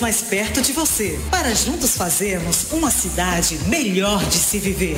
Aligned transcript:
mais 0.00 0.22
perto 0.22 0.62
de 0.62 0.72
você, 0.72 1.18
para 1.28 1.52
juntos 1.56 1.96
fazermos 1.96 2.70
uma 2.70 2.88
cidade 2.88 3.58
melhor 3.66 4.24
de 4.26 4.36
se 4.36 4.60
viver. 4.60 4.96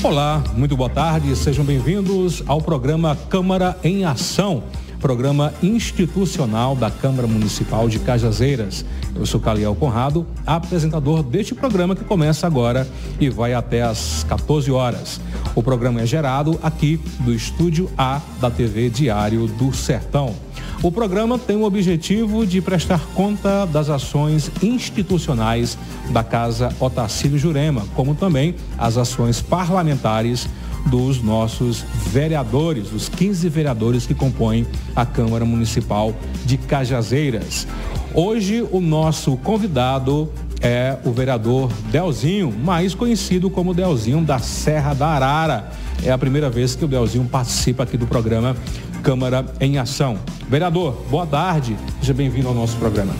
Olá, 0.00 0.44
muito 0.54 0.76
boa 0.76 0.88
tarde, 0.88 1.34
sejam 1.34 1.64
bem-vindos 1.64 2.44
ao 2.46 2.62
programa 2.62 3.18
Câmara 3.28 3.76
em 3.82 4.04
Ação, 4.04 4.62
programa 5.00 5.52
institucional 5.60 6.76
da 6.76 6.88
Câmara 6.88 7.26
Municipal 7.26 7.88
de 7.88 7.98
Cajazeiras. 7.98 8.84
Eu 9.12 9.26
sou 9.26 9.40
Caliel 9.40 9.74
Conrado, 9.74 10.24
apresentador 10.46 11.24
deste 11.24 11.52
programa 11.52 11.96
que 11.96 12.04
começa 12.04 12.46
agora 12.46 12.86
e 13.18 13.28
vai 13.28 13.54
até 13.54 13.82
às 13.82 14.22
14 14.28 14.70
horas. 14.70 15.20
O 15.56 15.64
programa 15.64 16.00
é 16.00 16.06
gerado 16.06 16.60
aqui 16.62 17.00
do 17.20 17.34
Estúdio 17.34 17.90
A 17.98 18.20
da 18.40 18.52
TV 18.52 18.88
Diário 18.88 19.48
do 19.48 19.74
Sertão. 19.74 20.43
O 20.84 20.92
programa 20.92 21.38
tem 21.38 21.56
o 21.56 21.62
objetivo 21.62 22.46
de 22.46 22.60
prestar 22.60 23.00
conta 23.14 23.64
das 23.64 23.88
ações 23.88 24.50
institucionais 24.62 25.78
da 26.10 26.22
Casa 26.22 26.76
Otacílio 26.78 27.38
Jurema, 27.38 27.86
como 27.94 28.14
também 28.14 28.54
as 28.76 28.98
ações 28.98 29.40
parlamentares 29.40 30.46
dos 30.84 31.22
nossos 31.22 31.82
vereadores, 32.08 32.92
os 32.92 33.08
15 33.08 33.48
vereadores 33.48 34.04
que 34.04 34.12
compõem 34.12 34.66
a 34.94 35.06
Câmara 35.06 35.46
Municipal 35.46 36.14
de 36.44 36.58
Cajazeiras. 36.58 37.66
Hoje 38.12 38.62
o 38.70 38.78
nosso 38.78 39.38
convidado 39.38 40.30
é 40.60 40.96
o 41.04 41.12
vereador 41.12 41.70
Delzinho, 41.90 42.52
mais 42.52 42.94
conhecido 42.94 43.50
como 43.50 43.74
Delzinho 43.74 44.22
da 44.22 44.38
Serra 44.38 44.94
da 44.94 45.08
Arara. 45.08 45.70
É 46.02 46.10
a 46.10 46.18
primeira 46.18 46.50
vez 46.50 46.74
que 46.74 46.84
o 46.84 46.88
Delzinho 46.88 47.24
participa 47.26 47.82
aqui 47.82 47.96
do 47.96 48.06
programa 48.06 48.56
Câmara 49.02 49.44
em 49.60 49.78
Ação. 49.78 50.18
Vereador, 50.48 50.96
boa 51.10 51.26
tarde, 51.26 51.76
seja 52.00 52.14
bem-vindo 52.14 52.48
ao 52.48 52.54
nosso 52.54 52.76
programa. 52.76 53.12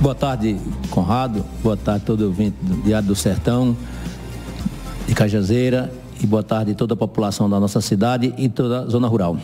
Boa 0.00 0.14
tarde, 0.14 0.56
Conrado. 0.90 1.44
Boa 1.62 1.76
tarde 1.76 2.04
todo 2.04 2.22
ouvinte 2.26 2.56
do 2.60 2.82
Diário 2.82 3.06
do 3.06 3.14
Sertão, 3.14 3.76
de 5.06 5.14
Cajazeira. 5.14 5.92
E 6.22 6.26
boa 6.26 6.42
tarde 6.42 6.72
a 6.72 6.74
toda 6.74 6.94
a 6.94 6.96
população 6.96 7.50
da 7.50 7.58
nossa 7.58 7.80
cidade 7.80 8.32
e 8.36 8.48
toda 8.48 8.82
a 8.82 8.86
zona 8.86 9.08
rural. 9.08 9.36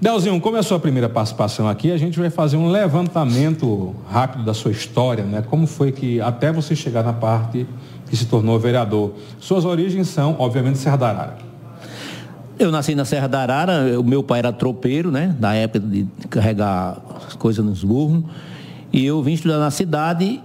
Delzinho, 0.00 0.40
como 0.40 0.56
é 0.56 0.60
a 0.60 0.62
sua 0.62 0.78
primeira 0.78 1.08
participação 1.08 1.68
aqui, 1.68 1.90
a 1.90 1.96
gente 1.96 2.18
vai 2.18 2.28
fazer 2.28 2.56
um 2.56 2.68
levantamento 2.68 3.94
rápido 4.10 4.44
da 4.44 4.52
sua 4.52 4.72
história, 4.72 5.24
né? 5.24 5.42
Como 5.48 5.66
foi 5.66 5.92
que 5.92 6.20
até 6.20 6.52
você 6.52 6.74
chegar 6.74 7.02
na 7.02 7.12
parte 7.12 7.66
que 8.08 8.16
se 8.16 8.26
tornou 8.26 8.58
vereador. 8.58 9.14
Suas 9.40 9.64
origens 9.64 10.08
são, 10.08 10.36
obviamente, 10.38 10.78
Serra 10.78 10.96
da 10.96 11.08
Arara. 11.08 11.38
Eu 12.58 12.70
nasci 12.70 12.94
na 12.94 13.04
Serra 13.04 13.26
da 13.26 13.40
Arara, 13.40 13.98
o 13.98 14.04
meu 14.04 14.22
pai 14.22 14.40
era 14.40 14.52
tropeiro, 14.52 15.10
né? 15.10 15.34
Da 15.38 15.54
época 15.54 15.80
de 15.80 16.06
carregar 16.28 16.98
as 17.26 17.34
coisas 17.34 17.64
nos 17.64 17.82
burros. 17.82 18.24
E 18.92 19.04
eu 19.04 19.22
vim 19.22 19.32
estudar 19.32 19.58
na 19.58 19.70
cidade 19.70 20.40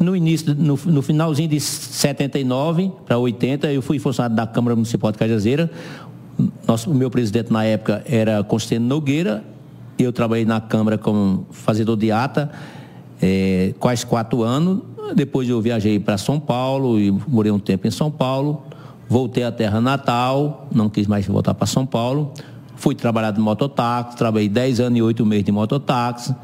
no 0.00 0.16
início, 0.16 0.54
no, 0.54 0.78
no 0.86 1.02
finalzinho 1.02 1.48
de 1.48 1.60
79 1.60 2.90
para 3.04 3.18
80, 3.18 3.70
eu 3.72 3.82
fui 3.82 3.98
funcionário 3.98 4.34
da 4.34 4.46
Câmara 4.46 4.74
Municipal 4.74 5.12
de 5.12 5.18
Cajazeira, 5.18 5.70
nosso, 6.66 6.90
o 6.90 6.94
meu 6.94 7.10
presidente 7.10 7.52
na 7.52 7.64
época 7.64 8.02
era 8.06 8.42
Constantino 8.42 8.86
Nogueira. 8.86 9.44
Eu 9.98 10.12
trabalhei 10.12 10.44
na 10.44 10.60
Câmara 10.60 10.98
como 10.98 11.46
fazedor 11.50 11.96
de 11.96 12.10
ata 12.10 12.50
é, 13.22 13.72
quase 13.78 14.04
quatro 14.04 14.42
anos. 14.42 14.80
Depois 15.14 15.48
eu 15.48 15.60
viajei 15.60 16.00
para 16.00 16.18
São 16.18 16.40
Paulo 16.40 16.98
e 16.98 17.10
morei 17.28 17.52
um 17.52 17.58
tempo 17.58 17.86
em 17.86 17.90
São 17.90 18.10
Paulo. 18.10 18.62
Voltei 19.08 19.44
à 19.44 19.52
terra 19.52 19.80
natal, 19.80 20.66
não 20.74 20.88
quis 20.88 21.06
mais 21.06 21.26
voltar 21.26 21.54
para 21.54 21.66
São 21.66 21.86
Paulo. 21.86 22.32
Fui 22.76 22.94
trabalhar 22.94 23.30
de 23.30 23.40
mototáxi, 23.40 24.16
trabalhei 24.16 24.48
10 24.48 24.80
anos 24.80 24.98
e 24.98 25.02
8 25.02 25.24
meses 25.24 25.44
de 25.44 25.52
mototáxi. 25.52 26.34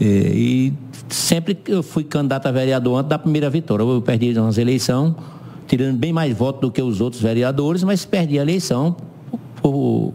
É, 0.00 0.04
e 0.04 0.72
sempre 1.08 1.58
eu 1.66 1.82
fui 1.82 2.04
candidato 2.04 2.46
a 2.46 2.52
vereador 2.52 2.98
antes 2.98 3.08
da 3.08 3.18
primeira 3.18 3.50
vitória. 3.50 3.82
Eu 3.82 4.00
perdi 4.00 4.32
nas 4.32 4.58
eleições 4.58 5.14
tirando 5.70 5.96
bem 5.96 6.12
mais 6.12 6.36
votos 6.36 6.60
do 6.60 6.68
que 6.68 6.82
os 6.82 7.00
outros 7.00 7.22
vereadores, 7.22 7.84
mas 7.84 8.04
perdi 8.04 8.40
a 8.40 8.42
eleição 8.42 8.96
por 9.62 10.12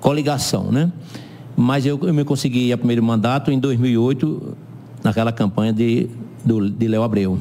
coligação, 0.00 0.72
né? 0.72 0.90
Mas 1.54 1.84
eu, 1.84 2.00
eu 2.02 2.14
me 2.14 2.24
consegui 2.24 2.72
o 2.72 2.78
primeiro 2.78 3.02
mandato 3.02 3.52
em 3.52 3.58
2008, 3.58 4.56
naquela 5.04 5.30
campanha 5.30 5.74
de, 5.74 6.08
do, 6.42 6.70
de 6.70 6.88
Léo 6.88 7.02
Abreu. 7.02 7.38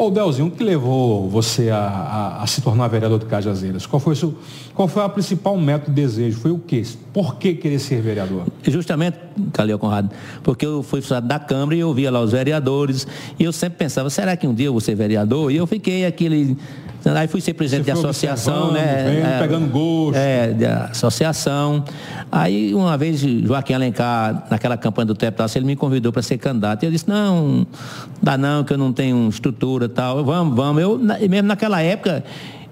Ô, 0.00 0.10
Delzinho, 0.10 0.48
o 0.48 0.50
que 0.50 0.64
levou 0.64 1.28
você 1.28 1.68
a, 1.68 1.76
a, 1.76 2.42
a, 2.42 2.46
se 2.46 2.62
tornar 2.62 2.88
vereador 2.88 3.18
de 3.18 3.26
Cajazeiras? 3.26 3.84
Qual 3.84 4.00
foi, 4.00 4.14
o 4.14 4.34
qual 4.74 4.88
foi 4.88 5.04
a 5.04 5.08
principal 5.10 5.54
meta 5.58 5.90
e 5.90 5.92
desejo? 5.92 6.40
Foi 6.40 6.50
o 6.50 6.58
quê? 6.58 6.82
Por 7.12 7.36
que 7.36 7.52
querer 7.52 7.78
ser 7.78 8.00
vereador? 8.00 8.46
Justamente, 8.62 9.18
Calil 9.52 9.78
Conrado, 9.78 10.10
porque 10.42 10.64
eu 10.64 10.82
fui 10.82 11.02
funcionário 11.02 11.28
da 11.28 11.38
Câmara 11.38 11.76
e 11.76 11.80
eu 11.80 11.92
via 11.92 12.10
lá 12.10 12.22
os 12.22 12.32
vereadores 12.32 13.06
e 13.38 13.44
eu 13.44 13.52
sempre 13.52 13.76
pensava, 13.76 14.08
será 14.08 14.34
que 14.38 14.46
um 14.46 14.54
dia 14.54 14.68
eu 14.68 14.72
vou 14.72 14.80
ser 14.80 14.94
vereador? 14.94 15.52
E 15.52 15.56
eu 15.56 15.66
fiquei 15.66 16.06
aquele 16.06 16.56
Aí 17.04 17.26
fui 17.28 17.40
ser 17.40 17.54
presidente 17.54 17.86
de 17.86 17.90
associação, 17.90 18.72
né? 18.72 19.04
Vendo, 19.08 19.26
é, 19.26 19.38
pegando 19.38 19.68
gosto. 19.68 20.16
É, 20.16 20.52
de 20.52 20.66
associação. 20.66 21.84
Aí, 22.30 22.74
uma 22.74 22.96
vez, 22.96 23.20
Joaquim 23.20 23.72
Alencar, 23.72 24.46
naquela 24.50 24.76
campanha 24.76 25.06
do 25.06 25.14
Teptaço, 25.14 25.56
ele 25.56 25.66
me 25.66 25.76
convidou 25.76 26.12
para 26.12 26.22
ser 26.22 26.38
candidato. 26.38 26.82
E 26.82 26.86
eu 26.86 26.90
disse, 26.90 27.08
não, 27.08 27.66
dá 28.22 28.36
não, 28.36 28.62
que 28.64 28.72
eu 28.72 28.78
não 28.78 28.92
tenho 28.92 29.28
estrutura 29.28 29.86
e 29.86 29.88
tal. 29.88 30.24
Vamos, 30.24 30.54
vamos. 30.54 30.82
Eu, 30.82 30.98
mesmo 30.98 31.48
naquela 31.48 31.80
época, 31.80 32.22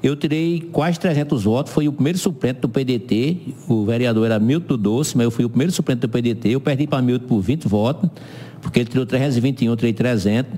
eu 0.02 0.14
tirei 0.14 0.68
quase 0.72 0.98
300 1.00 1.42
votos, 1.42 1.72
fui 1.72 1.88
o 1.88 1.92
primeiro 1.92 2.18
suplente 2.18 2.60
do 2.60 2.68
PDT, 2.68 3.38
o 3.68 3.84
vereador 3.84 4.26
era 4.26 4.38
Milton 4.38 4.76
Doce, 4.76 5.16
mas 5.16 5.24
eu 5.24 5.30
fui 5.30 5.44
o 5.44 5.48
primeiro 5.48 5.72
suplente 5.72 6.02
do 6.02 6.08
PDT, 6.08 6.50
eu 6.50 6.60
perdi 6.60 6.86
para 6.86 7.02
Milton 7.02 7.26
por 7.26 7.40
20 7.40 7.66
votos, 7.66 8.08
porque 8.62 8.80
ele 8.80 8.88
tirou 8.88 9.04
321, 9.04 9.70
eu 9.70 9.76
tirei 9.76 9.92
300, 9.92 10.52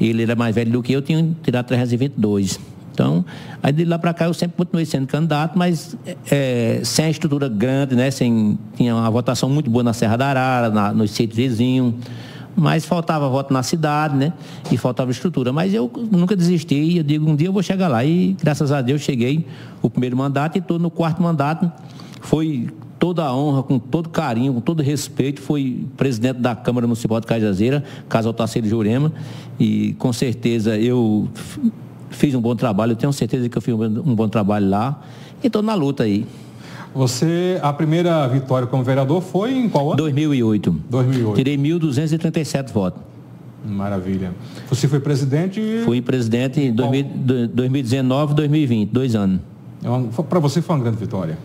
e 0.00 0.08
ele 0.08 0.22
era 0.22 0.34
mais 0.34 0.54
velho 0.54 0.72
do 0.72 0.82
que 0.82 0.92
eu, 0.92 1.02
tinha 1.02 1.36
tirado 1.42 1.66
322. 1.66 2.58
Então, 2.92 3.24
aí 3.62 3.72
de 3.72 3.84
lá 3.84 3.98
para 3.98 4.12
cá 4.12 4.26
eu 4.26 4.34
sempre 4.34 4.56
continuei 4.56 4.84
sendo 4.84 5.06
candidato, 5.06 5.58
mas 5.58 5.96
é, 6.30 6.80
sem 6.84 7.06
a 7.06 7.10
estrutura 7.10 7.48
grande, 7.48 7.94
né? 7.94 8.10
Sem, 8.10 8.58
tinha 8.76 8.94
uma 8.94 9.10
votação 9.10 9.48
muito 9.48 9.70
boa 9.70 9.82
na 9.82 9.92
Serra 9.92 10.16
da 10.16 10.26
Arara, 10.28 10.70
na, 10.70 10.92
nos 10.92 11.12
sítios 11.12 11.36
vizinhos, 11.36 11.94
mas 12.54 12.84
faltava 12.84 13.28
voto 13.28 13.52
na 13.54 13.62
cidade, 13.62 14.16
né? 14.16 14.32
E 14.70 14.76
faltava 14.76 15.10
estrutura. 15.10 15.52
Mas 15.52 15.72
eu 15.72 15.90
nunca 16.10 16.36
desisti, 16.36 16.96
eu 16.96 17.02
digo, 17.02 17.28
um 17.28 17.36
dia 17.36 17.48
eu 17.48 17.52
vou 17.52 17.62
chegar 17.62 17.88
lá. 17.88 18.04
E 18.04 18.36
graças 18.40 18.72
a 18.72 18.82
Deus 18.82 19.00
cheguei 19.00 19.46
o 19.80 19.88
primeiro 19.88 20.16
mandato 20.16 20.56
e 20.56 20.58
estou 20.58 20.78
no 20.78 20.90
quarto 20.90 21.22
mandato. 21.22 21.70
Foi 22.20 22.68
toda 22.98 23.24
a 23.24 23.34
honra, 23.34 23.62
com 23.62 23.78
todo 23.78 24.10
carinho, 24.10 24.52
com 24.52 24.60
todo 24.60 24.82
respeito, 24.82 25.40
foi 25.40 25.86
presidente 25.96 26.38
da 26.38 26.54
Câmara 26.54 26.86
Municipal 26.86 27.18
de 27.18 27.26
Cajazeira, 27.26 27.82
Casal 28.10 28.34
Taceiro 28.34 28.68
Jurema, 28.68 29.10
e 29.58 29.94
com 29.94 30.12
certeza 30.12 30.76
eu 30.76 31.26
fiz 32.10 32.34
um 32.34 32.40
bom 32.40 32.54
trabalho, 32.54 32.92
eu 32.92 32.96
tenho 32.96 33.12
certeza 33.12 33.48
que 33.48 33.56
eu 33.56 33.62
fiz 33.62 33.74
um 33.74 34.14
bom 34.14 34.28
trabalho 34.28 34.68
lá 34.68 35.02
e 35.42 35.46
estou 35.46 35.62
na 35.62 35.74
luta 35.74 36.02
aí. 36.02 36.26
Você, 36.94 37.58
a 37.62 37.72
primeira 37.72 38.26
vitória 38.26 38.66
como 38.66 38.82
vereador 38.82 39.22
foi 39.22 39.52
em 39.54 39.68
qual 39.68 39.88
ano? 39.88 39.96
2008. 39.96 40.80
2008. 40.90 41.36
Tirei 41.36 41.56
1.237 41.56 42.72
votos. 42.72 43.00
Maravilha. 43.64 44.32
Você 44.68 44.88
foi 44.88 44.98
presidente? 44.98 45.60
Fui 45.84 46.00
presidente 46.00 46.60
em 46.60 46.72
2019 46.72 48.34
2020, 48.34 48.90
dois 48.90 49.14
anos. 49.14 49.40
É 49.84 50.22
Para 50.22 50.40
você 50.40 50.60
foi 50.60 50.76
uma 50.76 50.82
grande 50.82 50.98
vitória? 50.98 51.38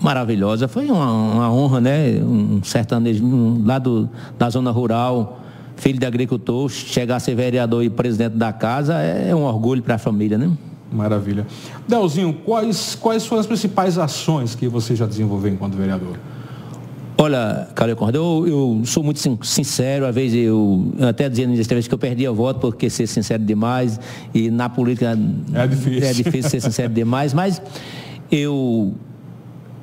Maravilhosa. 0.00 0.66
Foi 0.66 0.90
uma, 0.90 1.12
uma 1.12 1.52
honra, 1.52 1.80
né? 1.80 2.20
Um 2.20 2.60
sertanejo 2.64 3.24
um, 3.24 3.62
lá 3.64 3.78
do, 3.78 4.08
da 4.36 4.50
zona 4.50 4.70
rural, 4.72 5.41
filho 5.82 5.98
de 5.98 6.06
agricultor, 6.06 6.68
chegar 6.68 7.16
a 7.16 7.20
ser 7.20 7.34
vereador 7.34 7.82
e 7.82 7.90
presidente 7.90 8.36
da 8.36 8.52
casa 8.52 8.94
é 9.00 9.34
um 9.34 9.42
orgulho 9.42 9.82
para 9.82 9.96
a 9.96 9.98
família, 9.98 10.38
né? 10.38 10.48
Maravilha. 10.92 11.44
Delzinho, 11.88 12.32
quais, 12.32 12.94
quais 12.94 13.26
foram 13.26 13.40
as 13.40 13.46
principais 13.48 13.98
ações 13.98 14.54
que 14.54 14.68
você 14.68 14.94
já 14.94 15.06
desenvolveu 15.06 15.52
enquanto 15.52 15.74
vereador? 15.74 16.16
Olha, 17.18 17.68
Carlos 17.74 17.98
Corda, 17.98 18.16
eu, 18.16 18.44
eu, 18.46 18.82
sou 18.84 19.02
muito 19.02 19.18
sincero, 19.44 20.06
às 20.06 20.14
vezes 20.14 20.44
eu, 20.44 20.92
eu 20.96 21.08
até 21.08 21.28
dizia 21.28 21.48
nessa 21.48 21.74
vez 21.74 21.88
que 21.88 21.94
eu 21.94 21.98
perdia 21.98 22.30
voto 22.30 22.60
porque 22.60 22.88
ser 22.88 23.08
sincero 23.08 23.42
demais 23.42 23.98
e 24.32 24.50
na 24.52 24.68
política 24.68 25.18
é 25.52 25.66
difícil, 25.66 26.08
é 26.08 26.12
difícil 26.12 26.50
ser 26.50 26.60
sincero 26.60 26.92
demais, 26.92 27.34
mas 27.34 27.60
eu 28.30 28.94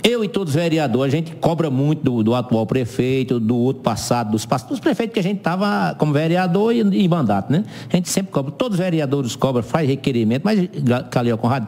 eu 0.09 0.23
e 0.23 0.27
todos 0.27 0.53
os 0.53 0.59
vereadores, 0.59 1.13
a 1.13 1.17
gente 1.17 1.35
cobra 1.35 1.69
muito 1.69 2.03
do, 2.03 2.23
do 2.23 2.35
atual 2.35 2.65
prefeito, 2.65 3.39
do 3.39 3.55
outro 3.55 3.83
passado, 3.83 4.31
dos, 4.31 4.45
dos 4.67 4.79
prefeitos 4.79 5.13
que 5.13 5.19
a 5.19 5.23
gente 5.23 5.37
estava 5.37 5.95
como 5.95 6.11
vereador 6.11 6.73
e 6.73 6.81
em 6.81 7.07
mandato, 7.07 7.51
né? 7.51 7.63
A 7.91 7.95
gente 7.95 8.09
sempre 8.09 8.31
cobra, 8.31 8.51
todos 8.51 8.77
os 8.77 8.83
vereadores 8.83 9.35
cobram, 9.35 9.63
faz 9.63 9.87
requerimento, 9.87 10.43
mas, 10.43 10.67
Calil 11.11 11.37
Conrado, 11.37 11.67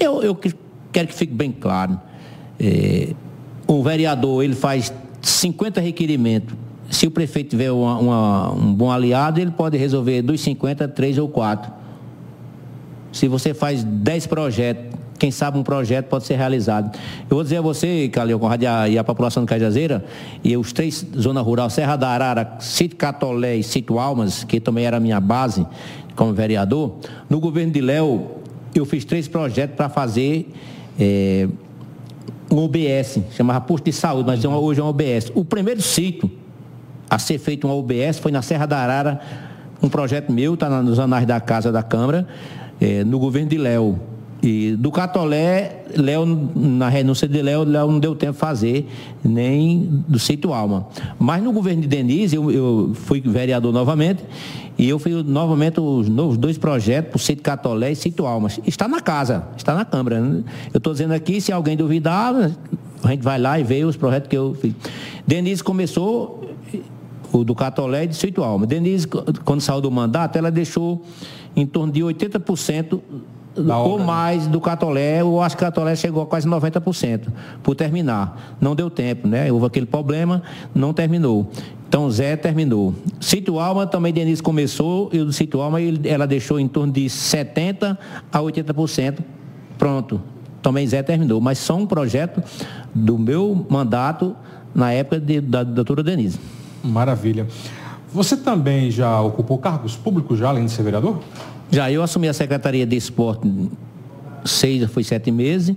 eu, 0.00 0.22
eu 0.22 0.38
quero 0.90 1.08
que 1.08 1.14
fique 1.14 1.34
bem 1.34 1.52
claro. 1.52 2.00
É, 2.58 3.14
o 3.66 3.82
vereador, 3.82 4.42
ele 4.42 4.54
faz 4.54 4.92
50 5.20 5.80
requerimentos. 5.80 6.54
Se 6.90 7.06
o 7.06 7.10
prefeito 7.10 7.50
tiver 7.50 7.70
uma, 7.70 7.98
uma, 7.98 8.52
um 8.52 8.74
bom 8.74 8.90
aliado, 8.90 9.40
ele 9.40 9.50
pode 9.50 9.76
resolver 9.78 10.22
dos 10.22 10.40
50, 10.40 10.88
três 10.88 11.16
ou 11.18 11.28
quatro. 11.28 11.72
Se 13.12 13.28
você 13.28 13.54
faz 13.54 13.84
10 13.84 14.26
projetos 14.26 15.01
quem 15.22 15.30
sabe 15.30 15.56
um 15.56 15.62
projeto 15.62 16.06
pode 16.06 16.24
ser 16.24 16.34
realizado. 16.34 16.98
Eu 17.30 17.36
vou 17.36 17.44
dizer 17.44 17.58
a 17.58 17.60
você, 17.60 18.08
Calil 18.08 18.40
Conrado, 18.40 18.64
e 18.90 18.98
a, 18.98 19.04
população 19.04 19.44
de 19.44 19.48
Cajazeira, 19.48 20.04
e 20.42 20.56
os 20.56 20.72
três 20.72 21.06
zonas 21.16 21.44
rural, 21.44 21.70
Serra 21.70 21.94
da 21.94 22.08
Arara, 22.08 22.56
Sítio 22.58 22.96
Catolé 22.96 23.54
e 23.54 23.62
Sítio 23.62 24.00
Almas, 24.00 24.42
que 24.42 24.58
também 24.58 24.84
era 24.84 24.96
a 24.96 25.00
minha 25.00 25.20
base 25.20 25.64
como 26.16 26.32
vereador, 26.32 26.96
no 27.30 27.38
governo 27.38 27.72
de 27.72 27.80
Léo, 27.80 28.32
eu 28.74 28.84
fiz 28.84 29.04
três 29.04 29.28
projetos 29.28 29.76
para 29.76 29.88
fazer 29.88 30.52
é, 30.98 31.46
um 32.50 32.58
OBS, 32.58 33.20
chamava 33.30 33.60
posto 33.60 33.84
de 33.84 33.92
saúde, 33.92 34.26
mas 34.26 34.44
hoje 34.44 34.80
é 34.80 34.82
um 34.82 34.88
OBS. 34.88 35.30
O 35.36 35.44
primeiro 35.44 35.80
sítio 35.80 36.28
a 37.08 37.16
ser 37.16 37.38
feito 37.38 37.68
um 37.68 37.70
OBS 37.70 38.18
foi 38.18 38.32
na 38.32 38.42
Serra 38.42 38.66
da 38.66 38.76
Arara, 38.78 39.20
um 39.80 39.88
projeto 39.88 40.32
meu, 40.32 40.54
está 40.54 40.82
nos 40.82 40.98
anais 40.98 41.26
da 41.26 41.38
Casa 41.40 41.70
da 41.70 41.84
Câmara, 41.84 42.26
é, 42.80 43.04
no 43.04 43.20
governo 43.20 43.48
de 43.48 43.56
Léo. 43.56 44.10
E 44.42 44.74
do 44.74 44.90
Catolé, 44.90 45.84
Léo, 45.96 46.26
na 46.56 46.88
renúncia 46.88 47.28
de 47.28 47.40
Léo, 47.40 47.62
Léo 47.62 47.92
não 47.92 48.00
deu 48.00 48.16
tempo 48.16 48.32
de 48.32 48.38
fazer, 48.38 48.88
nem 49.22 50.02
do 50.08 50.18
sítio 50.18 50.52
Alma. 50.52 50.88
Mas 51.16 51.40
no 51.40 51.52
governo 51.52 51.82
de 51.82 51.86
Denise, 51.86 52.34
eu, 52.34 52.50
eu 52.50 52.90
fui 52.92 53.20
vereador 53.20 53.72
novamente, 53.72 54.24
e 54.76 54.88
eu 54.88 54.98
fiz 54.98 55.22
novamente 55.24 55.80
os 55.80 56.08
novos 56.08 56.36
dois 56.36 56.58
projetos 56.58 57.22
o 57.22 57.24
sítio 57.24 57.44
Catolé 57.44 57.92
e 57.92 57.94
sítio 57.94 58.26
Alma. 58.26 58.48
Está 58.66 58.88
na 58.88 59.00
casa, 59.00 59.46
está 59.56 59.74
na 59.74 59.84
Câmara. 59.84 60.20
Né? 60.20 60.42
Eu 60.74 60.78
estou 60.78 60.92
dizendo 60.92 61.12
aqui, 61.12 61.40
se 61.40 61.52
alguém 61.52 61.76
duvidar, 61.76 62.34
a 63.04 63.08
gente 63.10 63.22
vai 63.22 63.38
lá 63.38 63.60
e 63.60 63.62
vê 63.62 63.84
os 63.84 63.96
projetos 63.96 64.28
que 64.28 64.36
eu 64.36 64.56
fiz. 64.60 64.74
Denise 65.24 65.62
começou 65.62 66.50
o 67.32 67.44
do 67.44 67.54
Catolé 67.54 68.04
e 68.04 68.08
do 68.08 68.14
sítio 68.14 68.42
Alma. 68.42 68.66
Denise, 68.66 69.06
quando 69.44 69.60
saiu 69.60 69.80
do 69.80 69.90
mandato, 69.90 70.36
ela 70.36 70.50
deixou 70.50 71.04
em 71.54 71.64
torno 71.64 71.92
de 71.92 72.00
80% 72.00 73.00
ou 73.56 73.98
né? 73.98 74.04
mais 74.04 74.46
do 74.46 74.60
Catolé, 74.60 75.20
eu 75.20 75.40
acho 75.40 75.56
que 75.56 75.62
o 75.62 75.66
Catolé 75.66 75.94
chegou 75.94 76.22
a 76.22 76.26
quase 76.26 76.48
90% 76.48 77.28
por 77.62 77.74
terminar. 77.74 78.56
Não 78.60 78.74
deu 78.74 78.88
tempo, 78.88 79.28
né? 79.28 79.50
Houve 79.52 79.66
aquele 79.66 79.86
problema, 79.86 80.42
não 80.74 80.92
terminou. 80.92 81.50
Então 81.88 82.10
Zé 82.10 82.36
terminou. 82.36 82.94
Sítio 83.20 83.58
Alma 83.58 83.86
também 83.86 84.12
Denise 84.12 84.42
começou 84.42 85.10
e 85.12 85.18
o 85.18 85.26
do 85.26 85.32
Sítio 85.32 85.60
Alma 85.60 85.78
ela 86.04 86.26
deixou 86.26 86.58
em 86.58 86.66
torno 86.66 86.92
de 86.92 87.08
70 87.10 87.98
a 88.32 88.38
80%. 88.38 89.18
Pronto. 89.76 90.20
Também 90.62 90.86
Zé 90.86 91.02
terminou, 91.02 91.40
mas 91.40 91.58
só 91.58 91.76
um 91.76 91.86
projeto 91.86 92.42
do 92.94 93.18
meu 93.18 93.66
mandato 93.68 94.34
na 94.74 94.92
época 94.92 95.20
de, 95.20 95.40
da 95.40 95.62
doutora 95.62 96.02
Denise. 96.02 96.38
Maravilha. 96.82 97.46
Você 98.12 98.36
também 98.36 98.90
já 98.90 99.20
ocupou 99.20 99.58
cargos 99.58 99.96
públicos 99.96 100.38
já, 100.38 100.48
além 100.48 100.66
de 100.66 100.70
ser 100.70 100.82
vereador? 100.82 101.20
Já, 101.72 101.90
eu 101.90 102.02
assumi 102.02 102.28
a 102.28 102.34
Secretaria 102.34 102.86
de 102.86 102.94
Esporte 102.94 103.48
seis, 104.44 104.84
foi 104.90 105.02
sete 105.02 105.30
meses, 105.30 105.74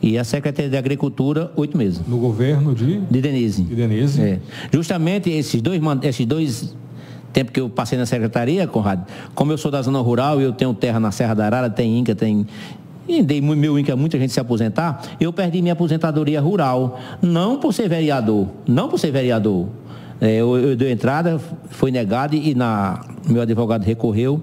e 0.00 0.16
a 0.16 0.24
Secretaria 0.24 0.70
de 0.70 0.76
Agricultura, 0.76 1.52
oito 1.54 1.76
meses. 1.76 2.00
No 2.08 2.16
governo 2.16 2.74
de? 2.74 3.00
De 3.00 3.20
Denise. 3.20 3.62
De 3.62 3.74
Denise. 3.74 4.22
É. 4.22 4.40
Justamente 4.72 5.28
esses 5.28 5.60
dois, 5.60 5.80
esses 6.02 6.24
dois 6.24 6.74
tempos 7.30 7.52
que 7.52 7.60
eu 7.60 7.68
passei 7.68 7.98
na 7.98 8.06
Secretaria, 8.06 8.66
Conrado, 8.66 9.06
como 9.34 9.52
eu 9.52 9.58
sou 9.58 9.70
da 9.70 9.82
zona 9.82 9.98
rural 9.98 10.40
e 10.40 10.44
eu 10.44 10.52
tenho 10.52 10.72
terra 10.72 10.98
na 10.98 11.10
Serra 11.10 11.34
da 11.34 11.44
Arara, 11.44 11.68
tem 11.68 11.98
Inca, 11.98 12.14
tem 12.14 12.46
e 13.06 13.22
dei 13.22 13.38
meu 13.38 13.78
Inca 13.78 13.94
muita 13.94 14.18
gente 14.18 14.32
se 14.32 14.40
aposentar, 14.40 15.02
eu 15.20 15.30
perdi 15.30 15.60
minha 15.60 15.74
aposentadoria 15.74 16.40
rural. 16.40 16.98
Não 17.20 17.58
por 17.58 17.74
ser 17.74 17.86
vereador, 17.86 18.48
não 18.66 18.88
por 18.88 18.98
ser 18.98 19.10
vereador. 19.10 19.68
É, 20.20 20.36
eu, 20.36 20.56
eu 20.56 20.76
dei 20.76 20.90
entrada, 20.90 21.38
foi 21.68 21.90
negado 21.90 22.34
e 22.34 22.54
na, 22.54 23.04
meu 23.28 23.42
advogado 23.42 23.82
recorreu 23.82 24.42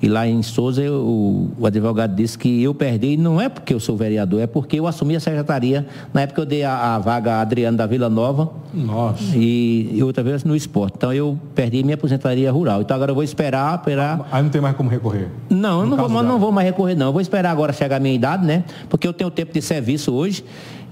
e 0.00 0.08
lá 0.08 0.26
em 0.26 0.42
Souza, 0.42 0.82
eu, 0.82 1.50
o 1.58 1.66
advogado 1.66 2.14
disse 2.14 2.38
que 2.38 2.62
eu 2.62 2.72
perdi, 2.72 3.16
não 3.16 3.40
é 3.40 3.48
porque 3.48 3.74
eu 3.74 3.80
sou 3.80 3.96
vereador, 3.96 4.40
é 4.40 4.46
porque 4.46 4.78
eu 4.78 4.86
assumi 4.86 5.16
a 5.16 5.20
secretaria. 5.20 5.86
Na 6.14 6.20
época 6.20 6.40
eu 6.40 6.46
dei 6.46 6.62
a, 6.62 6.94
a 6.94 6.98
vaga 7.00 7.34
a 7.34 7.40
Adriano 7.40 7.76
da 7.76 7.84
Vila 7.84 8.08
Nova. 8.08 8.50
Nossa. 8.72 9.36
E, 9.36 9.90
e, 9.92 10.02
outra 10.02 10.22
vez 10.22 10.44
no 10.44 10.54
esporte. 10.54 10.94
Então 10.96 11.12
eu 11.12 11.38
perdi 11.54 11.82
minha 11.82 11.96
aposentadoria 11.96 12.52
rural. 12.52 12.80
Então 12.82 12.94
agora 12.94 13.10
eu 13.10 13.14
vou 13.14 13.24
esperar, 13.24 13.76
esperar. 13.76 14.28
Aí 14.30 14.42
não 14.42 14.50
tem 14.50 14.60
mais 14.60 14.76
como 14.76 14.88
recorrer? 14.88 15.28
Não, 15.50 15.80
eu 15.80 15.86
não 15.86 15.96
vou, 15.96 16.22
não 16.22 16.38
vou 16.38 16.52
mais 16.52 16.66
recorrer, 16.66 16.94
não. 16.94 17.06
Eu 17.06 17.12
vou 17.12 17.20
esperar 17.20 17.50
agora 17.50 17.72
chegar 17.72 17.96
a 17.96 18.00
minha 18.00 18.14
idade, 18.14 18.46
né? 18.46 18.64
Porque 18.88 19.06
eu 19.06 19.12
tenho 19.12 19.30
tempo 19.30 19.52
de 19.52 19.60
serviço 19.60 20.12
hoje. 20.12 20.44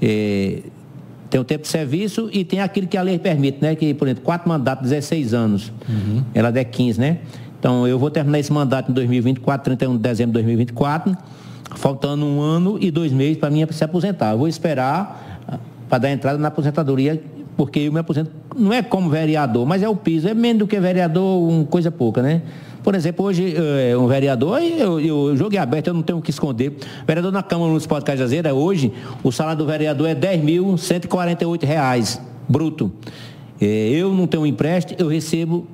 É, 0.02 0.62
tem 1.30 1.40
o 1.40 1.44
tempo 1.44 1.62
de 1.62 1.68
serviço 1.68 2.28
e 2.32 2.44
tem 2.44 2.60
aquilo 2.60 2.86
que 2.86 2.96
a 2.96 3.02
lei 3.02 3.18
permite, 3.18 3.58
né? 3.60 3.74
Que, 3.74 3.94
por 3.94 4.08
exemplo, 4.08 4.24
quatro 4.24 4.48
mandatos, 4.48 4.90
16 4.90 5.34
anos. 5.34 5.72
Uhum. 5.88 6.22
Ela 6.34 6.50
der 6.50 6.64
15, 6.64 7.00
né? 7.00 7.18
Então, 7.66 7.84
eu 7.84 7.98
vou 7.98 8.12
terminar 8.12 8.38
esse 8.38 8.52
mandato 8.52 8.92
em 8.92 8.94
2024, 8.94 9.76
31 9.76 9.96
de 9.96 9.98
dezembro 9.98 10.30
de 10.30 10.34
2024, 10.34 11.16
faltando 11.74 12.24
um 12.24 12.40
ano 12.40 12.78
e 12.80 12.92
dois 12.92 13.10
meses 13.10 13.38
para 13.38 13.50
mim 13.50 13.66
se 13.72 13.82
aposentar. 13.82 14.34
Eu 14.34 14.38
vou 14.38 14.46
esperar 14.46 15.40
ah, 15.48 15.58
para 15.88 15.98
dar 15.98 16.12
entrada 16.12 16.38
na 16.38 16.46
aposentadoria, 16.46 17.20
porque 17.56 17.80
eu 17.80 17.92
me 17.92 17.98
aposento, 17.98 18.30
não 18.54 18.72
é 18.72 18.82
como 18.82 19.10
vereador, 19.10 19.66
mas 19.66 19.82
é 19.82 19.88
o 19.88 19.96
piso, 19.96 20.28
é 20.28 20.32
menos 20.32 20.60
do 20.60 20.68
que 20.68 20.78
vereador, 20.78 21.42
uma 21.42 21.64
coisa 21.64 21.90
pouca, 21.90 22.22
né? 22.22 22.42
Por 22.84 22.94
exemplo, 22.94 23.24
hoje, 23.24 23.56
é, 23.56 23.96
um 23.98 24.06
vereador, 24.06 24.62
eu, 24.62 25.00
eu, 25.00 25.36
joguei 25.36 25.58
aberto, 25.58 25.88
eu 25.88 25.94
não 25.94 26.02
tenho 26.02 26.20
o 26.20 26.22
que 26.22 26.30
esconder. 26.30 26.72
Vereador 27.04 27.32
na 27.32 27.42
Câmara 27.42 27.70
Municipal 27.70 27.98
de 27.98 28.04
Cajazeira, 28.04 28.54
hoje, 28.54 28.92
o 29.24 29.32
salário 29.32 29.58
do 29.58 29.66
vereador 29.66 30.06
é 30.08 30.12
R$ 30.12 30.38
10.148, 30.38 32.20
bruto. 32.48 32.92
É, 33.60 33.66
eu 33.90 34.14
não 34.14 34.28
tenho 34.28 34.44
um 34.44 34.46
empréstimo, 34.46 35.00
eu 35.00 35.08
recebo 35.08 35.66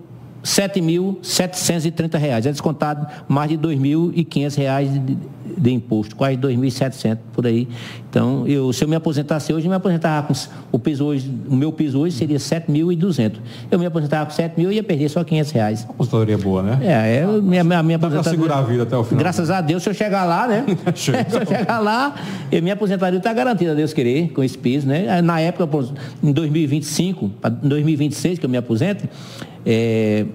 R$ 0.43 0.49
7.730. 0.49 2.47
É 2.47 2.51
descontado 2.51 3.07
mais 3.29 3.49
de 3.49 3.57
R$ 3.57 3.63
2.500 3.63 5.17
de, 5.57 5.73
imposto, 5.73 6.17
quase 6.17 6.37
R$ 6.37 6.43
2.700 6.43 7.19
por 7.33 7.47
aí. 7.47 7.69
Então, 8.09 8.47
eu, 8.47 8.73
se 8.73 8.85
eu 8.85 8.89
me 8.89 8.97
aposentasse 8.97 9.53
hoje, 9.53 9.67
eu 9.67 9.71
me 9.71 9.77
aposentava 9.77 10.27
com 10.27 10.35
o 10.71 10.79
piso 10.79 11.05
hoje, 11.05 11.33
o 11.49 11.55
meu 11.55 11.73
piso 11.73 11.99
hoje 11.99 12.17
seria 12.17 12.37
R$ 12.37 12.43
7.200. 12.43 13.37
Eu 13.71 13.79
me 13.79 13.87
aposentava 13.87 14.31
com 14.31 14.37
R$ 14.37 14.49
7.000 14.49 14.71
e 14.71 14.75
ia 14.75 14.83
perder 14.83 15.09
só 15.09 15.25
500 15.25 15.51
reais. 15.53 15.87
Aposentadoria 15.89 16.39
boa, 16.39 16.63
né? 16.63 16.79
É, 16.83 17.17
é 17.17 17.27
minha, 17.27 17.65
minha, 17.65 17.83
minha 17.83 17.99
Dá 17.99 18.23
segurar 18.23 18.59
a 18.59 18.63
vida 18.63 18.83
até 18.83 18.97
o 18.97 19.05
final. 19.05 19.21
Graças 19.21 19.51
a 19.51 19.61
Deus, 19.61 19.83
se 19.83 19.89
eu 19.89 19.95
chegar 19.95 20.25
lá, 20.25 20.47
né? 20.47 20.65
se 20.95 21.11
eu 21.11 21.47
chegar 21.47 21.79
lá, 21.81 22.15
eu, 22.51 22.63
minha 22.63 22.75
aposentadoria 22.75 23.19
está 23.19 23.33
garantida, 23.33 23.75
Deus 23.75 23.93
querer, 23.93 24.33
com 24.33 24.43
esse 24.43 24.59
piso, 24.59 24.87
né? 24.87 25.23
Na 25.23 25.41
época, 25.41 25.69
em 26.23 26.33
2025, 26.33 27.31
em 27.63 27.69
2026, 27.69 28.39
que 28.39 28.47
eu 28.47 28.51
me 28.51 28.57
aposento, 28.57 29.09
é, 29.65 30.27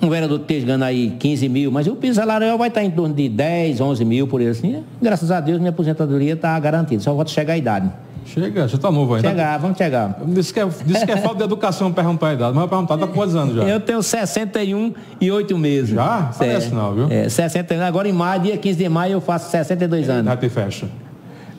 um 0.00 0.10
vereador 0.10 0.40
esteja 0.40 0.66
ganhando 0.66 0.84
aí 0.84 1.10
15 1.18 1.48
mil, 1.48 1.70
mas 1.70 1.86
o 1.86 1.96
piso 1.96 2.14
salarial 2.14 2.58
vai 2.58 2.68
estar 2.68 2.84
em 2.84 2.90
torno 2.90 3.14
de 3.14 3.28
10, 3.28 3.80
11 3.80 4.04
mil, 4.04 4.26
por 4.26 4.40
aí 4.40 4.48
assim. 4.48 4.84
Graças 5.00 5.30
a 5.30 5.40
Deus, 5.40 5.58
minha 5.58 5.70
aposentadoria 5.70 6.34
está 6.34 6.58
garantida, 6.58 7.02
só 7.02 7.14
volta 7.14 7.30
chegar 7.30 7.54
a 7.54 7.58
idade. 7.58 7.90
Chega, 8.26 8.66
já 8.66 8.76
está 8.76 8.90
novo 8.90 9.14
ainda. 9.14 9.28
Chegar, 9.28 9.56
vamos 9.58 9.78
chegar. 9.78 10.18
Disse 10.26 10.52
que 10.52 10.58
é, 10.60 10.66
disse 10.84 11.06
que 11.06 11.12
é 11.12 11.16
falta 11.16 11.38
de 11.38 11.44
educação 11.44 11.92
perguntar 11.92 12.28
a 12.28 12.34
idade, 12.34 12.54
mas 12.54 12.62
eu 12.64 12.68
perguntar, 12.68 12.94
está 12.94 13.06
quantos 13.06 13.36
anos 13.36 13.54
já? 13.54 13.62
Eu 13.62 13.78
tenho 13.78 14.02
61 14.02 14.92
e 15.20 15.30
8 15.30 15.56
meses. 15.56 15.90
Já? 15.90 16.30
Parece 16.36 16.68
é, 16.68 16.74
não, 16.74 16.92
viu? 16.92 17.06
É, 17.08 17.28
61, 17.28 17.82
agora 17.82 18.08
em 18.08 18.12
maio, 18.12 18.42
dia 18.42 18.56
15 18.56 18.78
de 18.78 18.88
maio, 18.88 19.12
eu 19.12 19.20
faço 19.20 19.50
62 19.50 20.10
anos. 20.10 20.30
Happy 20.30 20.48
fecha. 20.48 20.88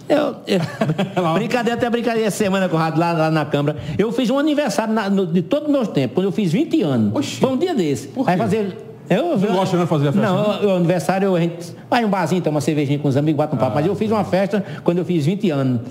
Eu, 0.09 0.35
eu, 0.47 1.33
brincadeira 1.35 1.77
até 1.77 1.89
brincadeira 1.89 2.31
semana 2.31 2.69
com 2.69 2.75
o 2.75 2.79
rádio 2.79 2.99
lá, 2.99 3.11
lá 3.11 3.31
na 3.31 3.45
Câmara. 3.45 3.77
Eu 3.97 4.11
fiz 4.11 4.29
um 4.29 4.39
aniversário 4.39 4.93
na, 4.93 5.09
no, 5.09 5.25
de 5.25 5.41
todos 5.41 5.67
os 5.67 5.73
meus 5.73 5.87
tempos, 5.89 6.15
quando 6.15 6.25
eu 6.27 6.31
fiz 6.31 6.51
20 6.51 6.81
anos. 6.81 7.15
Oxi. 7.15 7.39
Foi 7.39 7.49
um 7.49 7.57
dia 7.57 7.75
desse. 7.75 8.07
Por 8.07 8.25
quê? 8.25 8.31
Aí 8.31 8.37
fazer. 8.37 8.86
Eu, 9.09 9.37
não 9.37 9.55
gosta 9.55 9.77
de 9.77 9.85
fazer 9.85 10.09
a 10.09 10.11
festa? 10.11 10.27
Não, 10.27 10.65
o 10.65 10.75
aniversário 10.75 11.35
a 11.35 11.39
gente 11.39 11.73
vai 11.89 12.03
um 12.03 12.09
barzinho, 12.09 12.41
toma 12.41 12.55
uma 12.55 12.61
cervejinha 12.61 12.99
com 12.99 13.07
os 13.07 13.17
amigos, 13.17 13.37
bate 13.37 13.55
um 13.55 13.57
papo. 13.57 13.71
Ah, 13.71 13.75
mas 13.75 13.85
eu 13.85 13.95
fiz 13.95 14.11
uma 14.11 14.23
festa 14.23 14.63
quando 14.83 14.97
eu 14.99 15.05
fiz 15.05 15.25
20 15.25 15.49
anos. 15.49 15.81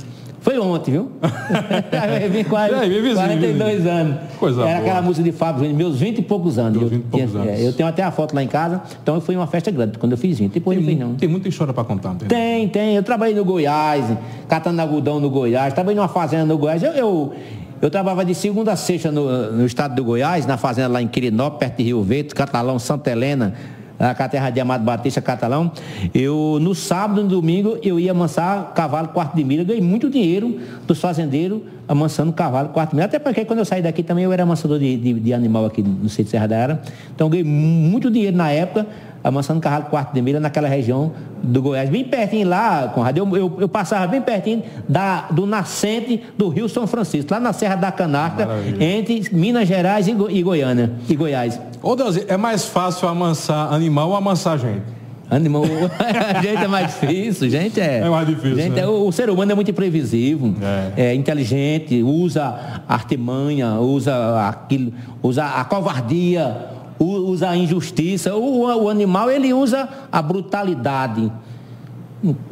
Foi 0.46 0.56
ontem, 0.61 0.92
viu? 0.92 1.11
eu 2.23 2.30
vim 2.30 2.44
quase 2.44 2.73
aí, 2.73 2.88
vizinho, 2.88 3.16
42 3.16 3.75
vizinho. 3.78 3.92
anos. 3.92 4.16
Coisa 4.38 4.62
Era 4.62 4.70
boa. 4.70 4.80
aquela 4.80 5.02
música 5.02 5.25
de 5.25 5.37
Fábio, 5.37 5.75
meus 5.75 5.99
20 5.99 6.18
e 6.18 6.23
poucos 6.23 6.56
anos. 6.56 6.78
Meus 6.78 6.90
20 6.90 7.00
e 7.00 7.04
poucos 7.04 7.35
eu, 7.35 7.40
anos. 7.40 7.52
É, 7.52 7.66
eu 7.66 7.73
tenho 7.73 7.88
até 7.88 8.04
a 8.04 8.12
foto 8.12 8.32
lá 8.32 8.44
em 8.44 8.46
casa, 8.46 8.80
então 9.02 9.20
foi 9.20 9.35
uma 9.35 9.49
festa 9.49 9.73
grande, 9.73 9.99
quando 9.99 10.12
eu 10.12 10.18
fiz 10.18 10.38
20. 10.38 10.52
Depois 10.52 10.78
tem, 10.78 10.87
não 10.87 10.92
fiz 10.92 11.00
não. 11.00 11.14
Tem 11.16 11.28
muita 11.28 11.49
história 11.49 11.75
para 11.75 11.82
contar, 11.82 12.11
não 12.11 12.16
tem? 12.16 12.28
Tem, 12.28 12.68
tem. 12.68 12.94
Eu 12.94 13.02
trabalhei 13.02 13.35
no 13.35 13.44
Goiás, 13.44 14.04
catando 14.46 14.80
algodão 14.80 15.18
no 15.18 15.28
Goiás, 15.28 15.75
trabalhei 15.75 15.96
numa 15.96 16.06
fazenda 16.06 16.44
no 16.44 16.56
Goiás. 16.56 16.80
Eu, 16.80 16.92
eu, 16.92 17.35
eu 17.80 17.90
trabalhava 17.90 18.25
de 18.25 18.35
segunda 18.35 18.73
a 18.73 18.76
sexta 18.76 19.11
no, 19.11 19.52
no 19.52 19.66
estado 19.66 19.95
do 19.95 20.04
Goiás, 20.04 20.47
na 20.47 20.56
fazenda 20.56 20.88
lá 20.88 21.02
em 21.02 21.09
Quirinópolis, 21.09 21.59
perto 21.59 21.76
de 21.78 21.85
Rio 21.85 22.02
Verde, 22.02 22.35
Catalão, 22.35 22.78
Santa 22.78 23.11
Helena, 23.11 23.54
com 23.99 24.23
a 24.23 24.28
terra 24.28 24.50
de 24.50 24.61
Amado 24.61 24.85
Batista 24.85 25.23
Catalão, 25.23 25.73
eu 26.14 26.59
no 26.61 26.75
sábado 26.75 27.21
e 27.21 27.25
no 27.25 27.30
domingo 27.30 27.78
eu 27.83 27.99
ia 27.99 28.11
amansar 28.11 28.73
cavalo 28.75 29.09
quarto 29.09 29.35
de 29.35 29.42
milha, 29.42 29.64
ganhei 29.64 29.80
muito 29.80 30.11
dinheiro 30.11 30.61
dos 30.87 31.00
fazendeiros 31.00 31.62
amansando 31.88 32.33
cavalo 32.33 32.68
quarto 32.71 32.90
de 32.90 32.97
milha, 32.97 33.06
até 33.06 33.18
porque 33.18 33.45
quando 33.45 33.61
eu 33.61 33.64
saí 33.64 33.80
daqui 33.80 34.02
também 34.02 34.25
eu 34.25 34.33
era 34.33 34.42
amansador 34.42 34.78
de, 34.78 34.97
de, 34.97 35.14
de 35.14 35.33
animal 35.33 35.64
aqui 35.64 35.83
no 35.83 36.09
sítio 36.09 36.30
Serra 36.30 36.47
da 36.47 36.56
Era, 36.56 36.83
então 37.14 37.30
ganhei 37.30 37.45
muito 37.45 38.11
dinheiro 38.11 38.37
na 38.37 38.50
época 38.50 38.87
amansando 39.26 39.61
cavalo 39.61 39.87
quarto 39.87 40.14
de 40.14 40.23
milha 40.23 40.38
naquela 40.38 40.68
região 40.68 41.11
do 41.42 41.61
Goiás, 41.61 41.90
bem 41.90 42.04
pertinho 42.04 42.49
lá, 42.49 42.88
Conrado, 42.95 43.18
eu, 43.18 43.37
eu, 43.37 43.56
eu 43.59 43.68
passava 43.68 44.06
bem 44.06 44.23
pertinho 44.23 44.62
da, 44.88 45.23
do 45.33 45.45
nascente 45.47 46.23
do 46.38 46.49
Rio 46.49 46.68
São 46.68 46.87
Francisco, 46.87 47.33
lá 47.33 47.40
na 47.40 47.52
Serra 47.52 47.75
da 47.75 47.90
Canastra, 47.90 48.49
entre 48.78 49.28
Minas 49.33 49.66
Gerais 49.66 50.06
e, 50.06 50.12
Go, 50.12 50.30
e 50.30 50.42
Goiânia, 50.45 50.92
e 51.09 51.16
Goiás. 51.16 51.61
Ô 51.83 51.97
Deus, 51.97 52.16
é 52.28 52.37
mais 52.37 52.66
fácil 52.66 53.09
amansar 53.09 53.73
animal 53.73 54.11
ou 54.11 54.16
amansar 54.16 54.59
gente? 54.59 54.83
Animal, 55.28 55.64
a 55.99 56.40
gente 56.40 56.62
é 56.62 56.68
mais 56.68 56.87
difícil, 56.87 57.50
gente 57.50 57.80
é. 57.80 57.99
É 57.99 58.09
mais 58.09 58.28
difícil. 58.28 58.54
Gente 58.54 58.75
né? 58.75 58.83
é, 58.83 58.87
o, 58.87 59.09
o 59.09 59.12
ser 59.12 59.28
humano 59.28 59.50
é 59.50 59.54
muito 59.56 59.71
imprevisível, 59.73 60.54
É. 60.97 61.09
é. 61.09 61.14
inteligente, 61.14 62.00
usa 62.00 62.83
artimanha, 62.88 63.75
usa 63.80 64.49
aquilo, 64.49 64.92
usa 65.21 65.45
a 65.45 65.64
covardia, 65.64 66.75
usa 66.99 67.50
a 67.50 67.57
injustiça. 67.57 68.35
O, 68.35 68.85
o 68.85 68.88
animal 68.88 69.31
ele 69.31 69.53
usa 69.53 69.88
a 70.11 70.23
brutalidade, 70.23 71.31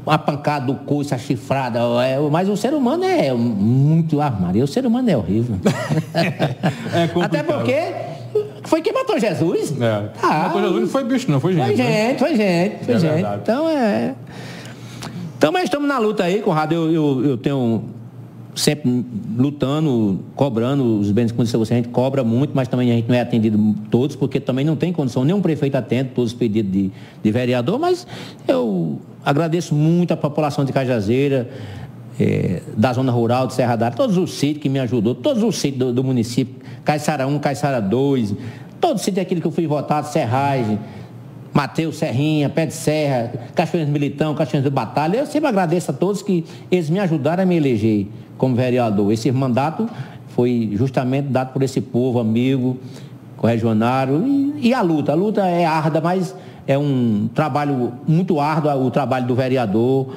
a 0.07 0.19
pancada 0.19 0.67
do 0.67 0.75
coice, 0.75 1.15
a 1.15 1.19
chifrada. 1.19 1.81
é, 2.05 2.19
mas 2.31 2.49
o 2.49 2.57
ser 2.57 2.75
humano 2.75 3.05
é 3.05 3.33
muito 3.33 4.21
armário. 4.21 4.63
O 4.63 4.67
ser 4.69 4.87
humano 4.87 5.11
é 5.11 5.17
horrível. 5.17 5.57
É. 6.15 7.09
Até 7.23 7.43
porque 7.43 7.93
foi 8.65 8.83
quem 8.83 8.93
matou 8.93 9.19
Jesus. 9.19 9.73
É. 9.81 10.11
Ah, 10.23 10.45
Matou 10.47 10.61
Jesus 10.63 10.81
não 10.83 10.89
foi 10.89 11.05
bicho, 11.05 11.31
não, 11.31 11.41
foi 11.41 11.53
gente. 11.55 11.67
foi 11.67 11.77
né? 11.77 12.09
gente, 12.09 12.19
foi 12.19 12.37
gente, 12.37 12.85
foi 12.85 12.95
É 12.95 12.99
gente. 12.99 13.13
verdade. 13.13 13.41
Então 13.43 13.69
é. 13.69 14.15
Então, 15.37 15.53
mas 15.53 15.65
estamos 15.65 15.87
na 15.89 15.99
luta 15.99 16.25
aí, 16.25 16.41
Conrado. 16.41 16.73
Eu, 16.73 16.91
eu, 16.93 17.25
eu 17.25 17.37
tenho 17.37 17.85
sempre 18.55 19.05
lutando, 19.37 20.21
cobrando 20.37 20.99
os 20.99 21.11
bens 21.11 21.33
disse 21.33 21.57
você, 21.57 21.75
a 21.75 21.77
gente 21.77 21.89
cobra 21.89 22.23
muito, 22.23 22.53
mas 22.55 22.69
também 22.69 22.91
a 22.91 22.95
gente 22.95 23.09
não 23.09 23.15
é 23.15 23.21
atendido 23.21 23.59
todos, 23.91 24.15
porque 24.17 24.39
também 24.39 24.65
não 24.65 24.77
tem 24.77 24.93
condição, 24.93 25.25
nenhum 25.25 25.41
prefeito 25.41 25.77
atende 25.77 26.11
todos 26.15 26.33
os 26.33 26.39
pedidos 26.39 26.73
de, 26.73 26.91
de 27.23 27.31
vereador, 27.33 27.79
mas 27.79 28.07
eu 28.47 29.01
agradeço 29.25 29.75
muito 29.75 30.13
a 30.13 30.17
população 30.17 30.65
de 30.65 30.73
Cajazeira, 30.73 31.51
eh, 32.19 32.63
da 32.77 32.93
zona 32.93 33.11
rural 33.11 33.47
de 33.47 33.55
Serra 33.55 33.77
d'Água, 33.77 33.97
todos 33.97 34.17
os 34.17 34.35
sítios 34.35 34.63
que 34.63 34.69
me 34.69 34.79
ajudou, 34.79 35.15
todos 35.15 35.43
os 35.43 35.57
sítios 35.57 35.79
do, 35.79 35.93
do 35.93 36.05
município, 36.05 36.55
Caiçara 36.85 37.27
1, 37.27 37.39
Caiçara 37.41 37.81
2, 37.81 38.35
todos 38.81 39.01
os 39.01 39.05
sítios 39.05 39.25
daquele 39.25 39.41
que 39.41 39.47
eu 39.47 39.51
fui 39.51 39.67
votado, 39.67 40.07
Serragem, 40.09 40.79
Mateus 41.55 41.97
Serrinha, 41.97 42.49
Pé 42.51 42.67
de 42.67 42.75
Serra, 42.75 43.33
Cachoeiras 43.55 43.89
Militão, 43.91 44.35
Cachoeiras 44.35 44.65
do 44.69 44.75
Batalha. 44.75 45.19
Eu 45.19 45.27
sempre 45.27 45.49
agradeço 45.49 45.93
a 45.93 45.95
todos 45.95 46.21
que 46.21 46.45
eles 46.71 46.91
me 46.91 46.99
ajudaram 46.99 47.45
a 47.45 47.47
me 47.47 47.57
eleger 47.57 48.09
como 48.37 48.57
vereador. 48.57 49.13
Esse 49.13 49.31
mandato 49.31 49.89
foi 50.31 50.71
justamente 50.75 51.29
dado 51.29 51.53
por 51.53 51.63
esse 51.63 51.81
povo 51.81 52.19
amigo, 52.19 52.77
corregionário. 53.37 54.25
E, 54.27 54.69
e 54.69 54.75
a 54.75 54.83
luta. 54.83 55.13
A 55.13 55.15
luta 55.15 55.47
é 55.47 55.65
árdua, 55.65 56.01
mas 56.03 56.35
é 56.67 56.77
um 56.77 57.29
trabalho 57.33 57.93
muito 58.07 58.41
árduo 58.41 58.87
o 58.87 58.91
trabalho 58.91 59.27
do 59.27 59.35
vereador. 59.37 60.09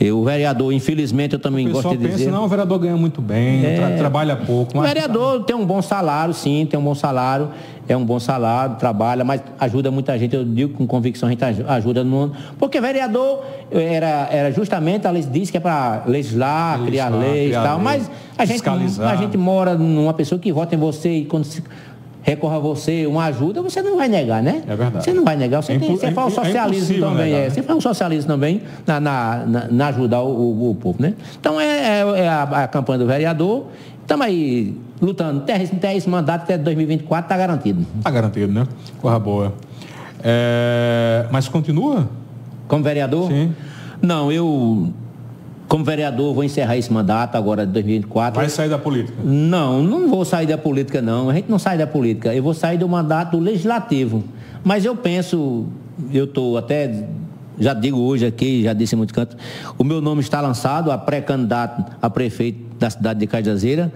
E 0.00 0.10
o 0.10 0.24
vereador, 0.24 0.72
infelizmente, 0.72 1.34
eu 1.34 1.38
também 1.38 1.68
gosto 1.70 1.90
de 1.90 1.98
pensa, 1.98 2.16
dizer. 2.16 2.30
não, 2.32 2.44
o 2.44 2.48
vereador 2.48 2.76
ganha 2.80 2.96
muito 2.96 3.20
bem, 3.22 3.64
É. 3.64 3.76
tra- 3.76 3.90
trabalha 3.98 4.34
pouco. 4.34 4.76
O 4.76 4.82
vereador 4.82 5.44
tem 5.44 5.54
um 5.54 5.64
bom 5.64 5.80
salário, 5.80 6.34
sim, 6.34 6.66
tem 6.68 6.80
um 6.80 6.82
bom 6.82 6.94
salário, 6.94 7.50
é 7.88 7.96
um 7.96 8.04
bom 8.04 8.20
salário, 8.20 8.76
trabalha, 8.76 9.24
mas 9.24 9.42
ajuda 9.58 9.90
muita 9.90 10.16
gente, 10.18 10.34
eu 10.36 10.44
digo 10.44 10.74
com 10.74 10.86
convicção, 10.86 11.28
a 11.28 11.32
gente 11.32 11.44
aj- 11.44 11.64
ajuda 11.68 12.04
no. 12.04 12.32
Porque 12.58 12.80
vereador 12.80 13.40
era, 13.70 14.28
era 14.30 14.52
justamente, 14.52 15.06
a 15.06 15.10
lei 15.10 15.22
diz 15.22 15.50
que 15.50 15.56
é 15.56 15.60
para 15.60 16.02
legislar, 16.06 16.80
criar 16.84 17.08
Legislar, 17.08 17.20
leis 17.32 17.44
e 17.44 17.48
criar 17.48 17.62
tal, 17.62 17.76
lei, 17.76 17.84
mas 17.84 18.10
a 18.38 18.44
gente, 18.44 18.62
a 19.02 19.16
gente 19.16 19.36
mora 19.36 19.74
numa 19.74 20.14
pessoa 20.14 20.38
que 20.38 20.52
vota 20.52 20.74
em 20.74 20.78
você 20.78 21.10
e 21.18 21.24
quando 21.24 21.44
se 21.44 21.62
recorre 22.24 22.54
a 22.54 22.58
você 22.60 23.04
uma 23.04 23.24
ajuda, 23.24 23.60
você 23.62 23.82
não 23.82 23.96
vai 23.96 24.06
negar, 24.06 24.40
né? 24.40 24.62
É 24.68 24.76
verdade. 24.76 25.04
Você 25.04 25.12
não 25.12 25.24
vai 25.24 25.34
negar, 25.36 25.60
você, 25.60 25.72
É 25.72 25.78
tem, 25.80 25.96
você 25.96 26.06
é 26.06 26.12
faz 26.12 26.32
é 26.32 26.34
socialismo 26.36 26.76
impossível 26.84 27.08
também, 27.08 27.24
negar, 27.26 27.38
é. 27.40 27.44
né? 27.44 27.50
Você 27.50 27.62
faz 27.62 27.76
um 27.78 27.80
socialismo 27.80 28.28
também 28.30 28.62
na, 28.86 29.00
na, 29.00 29.44
na- 29.44 29.66
na 29.68 29.86
ajudar 29.88 30.22
o, 30.22 30.28
o- 30.30 30.70
o 30.70 30.74
povo, 30.76 31.02
né? 31.02 31.14
Então 31.40 31.60
é, 31.60 32.00
é- 32.00 32.20
é 32.20 32.28
a, 32.28 32.42
a 32.44 32.68
campanha 32.68 33.00
do 33.00 33.06
vereador. 33.06 33.66
Estamos 34.02 34.24
aí 34.24 34.72
lutando. 35.02 35.40
Até, 35.40 35.62
esse- 35.62 35.74
até 35.74 35.94
esse 35.96 36.08
mandato, 36.08 36.42
até 36.44 36.56
2024, 36.56 37.26
está 37.26 37.36
garantido. 37.36 37.84
Tá 38.02 38.10
garantido, 38.10 38.52
né? 38.52 38.66
Corra 39.00 39.18
boa. 39.18 39.52
É, 40.22 41.26
Mas 41.30 41.48
continua? 41.48 42.08
Como 42.68 42.82
vereador? 42.84 43.28
Sim. 43.28 43.52
Não, 44.00 44.30
eu, 44.32 44.92
como 45.68 45.84
vereador, 45.84 46.32
vou 46.34 46.44
encerrar 46.44 46.76
esse 46.76 46.92
mandato 46.92 47.36
agora 47.36 47.66
de 47.66 47.72
2024. 47.72 48.40
Vai 48.40 48.48
sair 48.48 48.68
da 48.68 48.78
política. 48.78 49.18
Não, 49.24 49.82
não 49.82 50.08
vou 50.08 50.24
sair 50.24 50.46
da 50.46 50.56
política, 50.56 51.02
não. 51.02 51.28
A 51.28 51.34
gente 51.34 51.50
não 51.50 51.58
sai 51.58 51.76
da 51.76 51.86
política. 51.86 52.32
Eu 52.34 52.42
vou 52.42 52.54
sair 52.54 52.78
do 52.78 52.88
mandato 52.88 53.38
legislativo. 53.38 54.22
Mas 54.64 54.84
eu 54.84 54.94
penso, 54.96 55.66
eu 56.12 56.24
estou 56.24 56.56
até, 56.56 57.04
já 57.58 57.74
digo 57.74 57.98
hoje 57.98 58.24
aqui, 58.24 58.62
já 58.62 58.72
disse 58.72 58.94
em 58.94 58.98
muito 58.98 59.12
canto, 59.12 59.36
o 59.76 59.82
meu 59.84 60.00
nome 60.00 60.20
está 60.20 60.40
lançado 60.40 60.90
a 60.92 60.96
pré-candidato 60.98 61.84
a 62.00 62.08
prefeito 62.08 62.76
da 62.78 62.88
cidade 62.90 63.20
de 63.20 63.26
Cajazeira. 63.26 63.92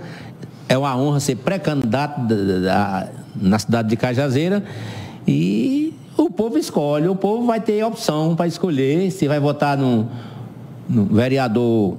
É 0.69 0.77
uma 0.77 0.97
honra 0.97 1.21
ser 1.21 1.37
pré-candidato 1.37 2.21
da- 2.23 2.35
da- 2.35 2.59
da- 2.61 3.09
na 3.37 3.59
cidade 3.59 3.89
de 3.89 3.97
Cajazeira. 3.97 4.65
E 5.27 5.95
o 6.17 6.31
povo 6.31 6.59
escolhe, 6.59 7.07
o 7.09 7.15
povo 7.17 7.47
vai 7.47 7.61
ter 7.61 7.85
opção 7.85 8.35
para 8.35 8.47
escolher 8.47 9.11
se 9.11 9.29
vai 9.29 9.39
votar 9.39 9.77
no 9.77 10.09
vereador 10.89 11.97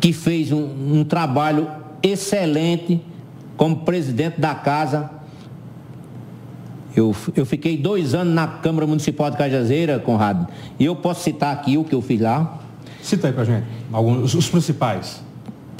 que 0.00 0.12
fez 0.12 0.50
um, 0.50 0.98
um 1.00 1.04
trabalho 1.04 1.68
excelente 2.02 3.02
como 3.56 3.76
presidente 3.84 4.40
da 4.40 4.54
casa. 4.54 5.10
Eu, 6.96 7.14
eu 7.36 7.46
fiquei 7.46 7.76
dois 7.76 8.14
anos 8.14 8.34
na 8.34 8.46
Câmara 8.46 8.86
Municipal 8.86 9.30
de 9.30 9.36
Cajazeira, 9.36 9.98
Conrado, 9.98 10.48
e 10.78 10.84
eu 10.86 10.96
posso 10.96 11.22
citar 11.22 11.52
aqui 11.54 11.76
o 11.78 11.84
que 11.84 11.94
eu 11.94 12.02
fiz 12.02 12.20
lá. 12.20 12.58
Cita 13.02 13.28
aí 13.28 13.32
pra 13.32 13.44
gente. 13.44 13.66
Alguns, 13.92 14.34
os 14.34 14.48
principais. 14.48 15.22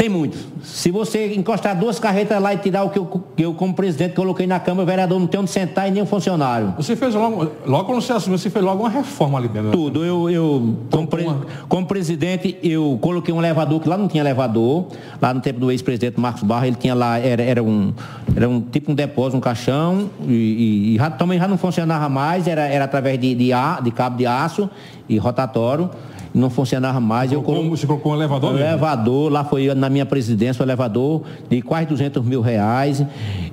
Tem 0.00 0.08
muitos. 0.08 0.40
Se 0.64 0.90
você 0.90 1.34
encostar 1.34 1.78
duas 1.78 1.98
carretas 1.98 2.40
lá 2.40 2.54
e 2.54 2.56
tirar 2.56 2.84
o 2.84 2.88
que 2.88 2.98
eu, 2.98 3.04
que 3.36 3.42
eu 3.44 3.52
como 3.52 3.74
presidente, 3.74 4.14
coloquei 4.14 4.46
na 4.46 4.58
Câmara, 4.58 4.82
o 4.82 4.86
vereador 4.86 5.20
não 5.20 5.26
tem 5.26 5.38
onde 5.38 5.50
sentar 5.50 5.88
e 5.88 5.90
nem 5.90 6.02
um 6.02 6.06
funcionário. 6.06 6.72
Você 6.78 6.96
fez 6.96 7.14
logo, 7.14 7.50
logo 7.66 7.84
quando 7.84 8.00
você 8.00 8.14
assumiu, 8.14 8.38
você 8.38 8.48
fez 8.48 8.64
logo 8.64 8.82
uma 8.82 8.88
reforma 8.88 9.36
ali 9.38 9.48
dentro. 9.48 9.64
né? 9.68 9.72
Tudo. 9.72 10.02
Eu, 10.02 10.30
eu 10.30 10.74
como, 10.90 11.06
pre- 11.06 11.26
como 11.68 11.86
presidente, 11.86 12.56
eu 12.62 12.96
coloquei 13.02 13.34
um 13.34 13.40
elevador, 13.40 13.78
que 13.78 13.86
lá 13.90 13.98
não 13.98 14.08
tinha 14.08 14.22
elevador. 14.22 14.86
Lá 15.20 15.34
no 15.34 15.40
tempo 15.42 15.60
do 15.60 15.70
ex-presidente 15.70 16.18
Marcos 16.18 16.44
Barra, 16.44 16.66
ele 16.66 16.76
tinha 16.76 16.94
lá, 16.94 17.18
era, 17.18 17.42
era, 17.42 17.62
um, 17.62 17.92
era 18.34 18.48
um 18.48 18.58
tipo 18.58 18.92
um 18.92 18.94
depósito, 18.94 19.36
um 19.36 19.40
caixão, 19.40 20.08
e, 20.26 20.32
e- 20.32 20.94
e 20.94 20.96
já, 20.96 21.10
também 21.10 21.38
já 21.38 21.46
não 21.46 21.58
funcionava 21.58 22.08
mais, 22.08 22.46
era, 22.48 22.62
era 22.66 22.86
através 22.86 23.20
de, 23.20 23.34
de, 23.34 23.52
a- 23.52 23.80
de 23.82 23.90
cabo 23.90 24.16
de 24.16 24.24
aço 24.24 24.70
e 25.06 25.18
rotatório, 25.18 25.90
não 26.32 26.48
funcionava 26.50 27.00
mais. 27.00 27.32
Eu 27.32 27.42
Colocou- 27.42 27.54
coloquei 27.64 27.76
você 27.78 27.86
colocou 27.86 28.12
um 28.12 28.14
elevador 28.16 28.52
mesmo? 28.52 28.66
elevador, 28.66 29.32
lá 29.32 29.44
foi 29.44 29.74
na 29.74 29.88
minha 29.88 30.06
presidência, 30.06 30.62
o 30.62 30.66
elevador 30.66 31.22
de 31.48 31.60
quase 31.62 31.86
200 31.86 32.24
mil 32.24 32.40
reais. 32.40 33.04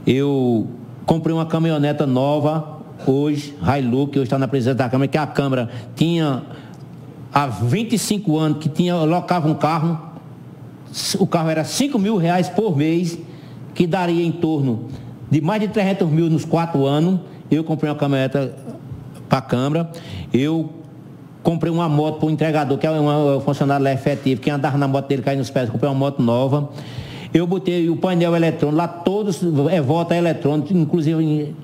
Eu 0.05 0.67
comprei 1.05 1.34
uma 1.34 1.46
caminhoneta 1.46 2.05
nova, 2.05 2.77
hoje, 3.05 3.55
Hilux, 3.62 4.12
que 4.12 4.19
hoje 4.19 4.25
está 4.27 4.38
na 4.38 4.48
presidência 4.48 4.75
da 4.75 4.89
Câmara, 4.89 5.07
que 5.07 5.17
a 5.17 5.25
Câmara 5.27 5.69
tinha 5.96 6.43
há 7.34 7.48
25 7.48 8.38
anos 8.38 8.57
que 8.60 8.69
tinha, 8.69 8.96
locava 8.98 9.48
um 9.48 9.55
carro, 9.55 10.00
o 11.19 11.27
carro 11.27 11.50
era 11.50 11.63
5 11.63 11.98
mil 12.00 12.15
reais 12.17 12.48
por 12.50 12.75
mês, 12.77 13.17
que 13.75 13.86
daria 13.86 14.25
em 14.25 14.31
torno 14.31 14.86
de 15.29 15.41
mais 15.41 15.62
de 15.62 15.67
300 15.67 16.07
mil 16.10 16.29
nos 16.29 16.46
quatro 16.46 16.86
anos. 16.86 17.19
Eu 17.51 17.63
comprei 17.63 17.89
uma 17.91 17.98
caminhoneta 17.98 18.55
para 19.29 19.38
a 19.39 19.41
Câmara. 19.41 19.91
Eu 20.34 20.69
comprei 21.48 21.72
uma 21.72 21.88
moto 21.88 22.20
para 22.20 22.27
o 22.27 22.30
entregador, 22.30 22.77
que 22.77 22.86
é 22.86 22.92
um 22.92 23.39
funcionário 23.39 23.82
lá 23.82 23.94
efetivo. 23.94 24.42
Quem 24.42 24.51
andava 24.51 24.77
na 24.77 24.86
moto 24.86 25.08
dele 25.08 25.22
caiu 25.22 25.38
nos 25.38 25.50
pés, 25.50 25.70
comprei 25.70 25.89
uma 25.89 25.98
moto 25.98 26.22
nova. 26.22 26.68
Eu 27.34 27.48
botei 27.48 27.89
o 27.89 27.96
painel 27.96 28.36
eletrônico, 28.36 28.77
lá 28.77 28.86
todos 28.86 29.42
é 29.72 29.80
volta 29.80 30.13
eletrônico, 30.13 30.74
inclusive 30.74 31.56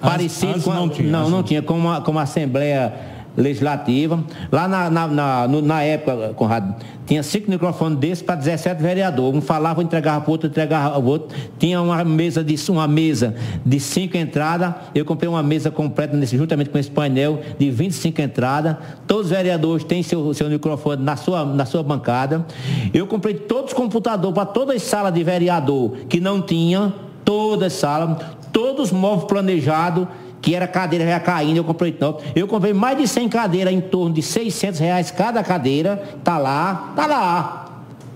parecido 0.00 0.52
antes 0.52 0.62
com 0.62 0.70
a, 0.70 0.74
não 0.76 0.88
tinha, 0.88 1.10
não 1.10 1.28
não. 1.28 1.42
tinha, 1.42 1.60
como 1.60 1.90
a, 1.90 2.00
como 2.00 2.16
a 2.20 2.22
Assembleia 2.22 2.94
Legislativa. 3.38 4.22
Lá 4.50 4.66
na, 4.66 4.90
na, 4.90 5.06
na, 5.06 5.48
na 5.48 5.82
época, 5.82 6.34
Conrado, 6.34 6.74
tinha 7.06 7.22
cinco 7.22 7.50
microfones 7.50 7.98
desses 7.98 8.20
para 8.20 8.34
17 8.34 8.82
vereadores. 8.82 9.38
Um 9.38 9.40
falava, 9.40 9.82
entregava 9.82 10.20
para 10.20 10.28
o 10.28 10.32
outro, 10.32 10.48
entregava 10.48 10.90
para 10.90 10.98
o 10.98 11.06
outro. 11.06 11.36
Tinha 11.58 11.80
uma 11.80 12.02
mesa 12.04 12.42
de, 12.42 12.56
uma 12.70 12.88
mesa 12.88 13.34
de 13.64 13.78
cinco 13.78 14.16
entradas. 14.16 14.74
Eu 14.94 15.04
comprei 15.04 15.28
uma 15.28 15.42
mesa 15.42 15.70
completa, 15.70 16.16
nesse, 16.16 16.36
juntamente 16.36 16.68
com 16.68 16.78
esse 16.78 16.90
painel, 16.90 17.40
de 17.58 17.70
25 17.70 18.20
entradas. 18.20 18.76
Todos 19.06 19.26
os 19.26 19.30
vereadores 19.30 19.84
têm 19.84 20.02
seu, 20.02 20.34
seu 20.34 20.50
microfone 20.50 21.02
na 21.02 21.16
sua, 21.16 21.44
na 21.44 21.64
sua 21.64 21.82
bancada. 21.82 22.44
Eu 22.92 23.06
comprei 23.06 23.34
todos 23.34 23.72
os 23.72 23.72
computadores 23.72 24.34
para 24.34 24.46
todas 24.46 24.76
as 24.76 24.82
salas 24.82 25.14
de 25.14 25.22
vereador 25.22 25.92
que 26.08 26.20
não 26.20 26.42
tinha, 26.42 26.92
todas 27.24 27.68
as 27.68 27.72
salas, 27.74 28.18
todos 28.52 28.86
os 28.86 28.92
móveis 28.92 29.28
planejados 29.28 30.08
que 30.40 30.54
era 30.54 30.66
cadeira 30.68 31.04
já 31.06 31.18
caindo, 31.20 31.56
eu 31.56 31.64
comprei 31.64 31.96
não. 31.98 32.18
Eu 32.34 32.46
comprei 32.46 32.72
mais 32.72 32.96
de 32.98 33.06
100 33.08 33.28
cadeiras, 33.28 33.72
em 33.72 33.80
torno 33.80 34.14
de 34.14 34.22
600 34.22 34.78
reais 34.80 35.10
cada 35.10 35.42
cadeira, 35.42 36.02
tá 36.22 36.38
lá, 36.38 36.92
tá 36.94 37.06
lá. 37.06 37.64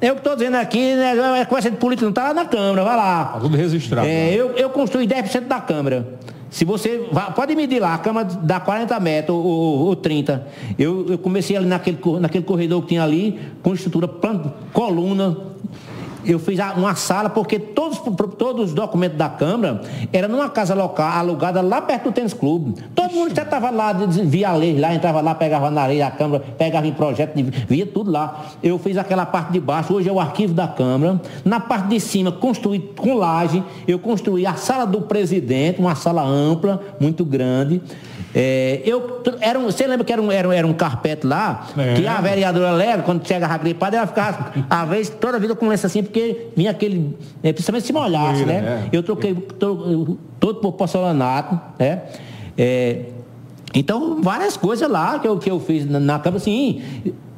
Eu 0.00 0.14
que 0.14 0.21
estou 0.21 0.35
dizendo 0.35 0.57
aqui, 0.57 0.95
né, 0.97 1.12
a 1.41 1.47
conversa 1.47 1.71
de 1.71 1.76
política 1.76 2.05
não 2.07 2.12
tá 2.12 2.25
lá 2.29 2.35
na 2.35 2.45
Câmara, 2.45 2.83
vai 2.83 2.97
lá. 2.97 3.25
Tá 3.26 3.41
tudo 3.41 3.57
registrado. 3.57 4.07
É, 4.09 4.35
eu, 4.35 4.50
eu 4.57 4.69
construí 4.71 5.07
10% 5.07 5.43
da 5.47 5.61
Câmara. 5.61 6.19
Se 6.50 6.64
você. 6.64 7.09
pode 7.35 7.55
medir 7.57 7.81
lá, 7.81 7.95
a 7.95 7.99
Câmara 7.99 8.29
dá 8.43 8.61
40 8.61 8.99
metros 9.00 9.37
ou, 9.38 9.43
ou- 9.45 9.79
ou 9.87 9.97
30. 9.97 10.47
Eu, 10.79 11.07
eu 11.09 11.17
comecei 11.19 11.57
ali 11.57 11.67
naquele, 11.67 11.99
naquele 12.21 12.45
corredor 12.45 12.83
que 12.83 12.88
tinha 12.88 13.02
ali, 13.02 13.41
com 13.62 13.73
estrutura, 13.73 14.07
plan- 14.07 14.52
coluna. 14.73 15.37
Eu 16.25 16.38
fiz 16.38 16.59
uma 16.76 16.95
sala, 16.95 17.29
porque 17.31 17.59
todos, 17.59 17.99
todos 18.37 18.67
os 18.67 18.75
documentos 18.75 19.19
da 19.19 19.29
Câmara 19.29 19.81
eram 20.12 20.29
numa 20.29 20.49
casa 20.49 20.75
local, 20.75 21.11
alugada 21.11 21.61
lá 21.61 21.81
perto 21.81 22.05
do 22.05 22.12
tênis 22.12 22.33
clube. 22.33 22.81
Todo 22.95 23.12
mundo 23.12 23.35
já 23.35 23.43
estava 23.43 23.71
lá, 23.71 23.93
via 23.93 24.52
lei 24.52 24.79
lá, 24.79 24.95
entrava 24.95 25.21
lá, 25.21 25.35
pegava 25.35 25.71
na 25.71 25.83
areia 25.83 26.07
da 26.07 26.11
Câmara, 26.11 26.45
pegava 26.57 26.87
em 26.87 26.93
projeto, 26.93 27.35
via 27.69 27.87
tudo 27.87 28.11
lá. 28.11 28.47
Eu 28.62 28.79
fiz 28.79 28.97
aquela 28.97 29.26
parte 29.26 29.52
de 29.52 29.61
baixo, 29.61 29.95
hoje 29.95 30.09
é 30.09 30.12
o 30.12 30.21
arquivo 30.21 30.55
da 30.55 30.69
Câmara. 30.69 31.21
Na 31.45 31.61
parte 31.61 31.88
de 31.88 32.00
cima, 32.00 32.33
construí 32.33 32.79
com 32.97 33.14
laje, 33.14 33.62
eu 33.87 33.99
construí 33.99 34.47
a 34.47 34.55
sala 34.55 34.87
do 34.87 35.02
presidente, 35.02 35.81
uma 35.81 35.95
sala 35.95 36.23
ampla, 36.23 36.81
muito 37.00 37.25
grande. 37.25 37.81
É, 38.35 38.81
eu, 38.85 39.23
era 39.41 39.59
um, 39.59 39.65
você 39.65 39.87
lembra 39.87 40.05
que 40.05 40.12
era 40.12 40.21
um, 40.21 40.33
era, 40.33 40.55
era 40.55 40.67
um 40.67 40.73
carpete 40.73 41.27
lá, 41.27 41.69
é. 41.77 41.95
que 41.95 42.07
a 42.07 42.21
vereadora 42.21 42.73
Lega, 42.73 43.03
quando 43.03 43.27
chegava 43.27 43.59
gripada, 43.59 43.97
ela 43.97 44.07
ficava, 44.07 44.53
às 44.69 44.89
vezes, 44.89 45.11
toda 45.11 45.37
a 45.37 45.41
vida 45.41 45.55
começa 45.55 45.87
assim, 45.87 46.03
porque 46.03 46.49
vinha 46.57 46.71
aquele, 46.71 47.17
é, 47.43 47.53
principalmente 47.53 47.87
se 47.87 47.93
molhasse, 47.93 48.45
né? 48.45 48.89
É. 48.93 48.97
Eu 48.97 49.03
troquei 49.03 49.35
todo, 49.35 50.19
todo 50.41 50.61
por 50.61 50.73
porcelanato, 50.73 51.61
né? 51.79 52.03
É, 52.57 53.01
então, 53.75 54.21
várias 54.23 54.57
coisas 54.57 54.89
lá 54.89 55.19
que 55.19 55.27
eu, 55.27 55.39
que 55.39 55.51
eu 55.51 55.59
fiz 55.59 55.89
na, 55.89 55.99
na 55.99 56.19
Câmara, 56.19 56.37
assim, 56.37 56.83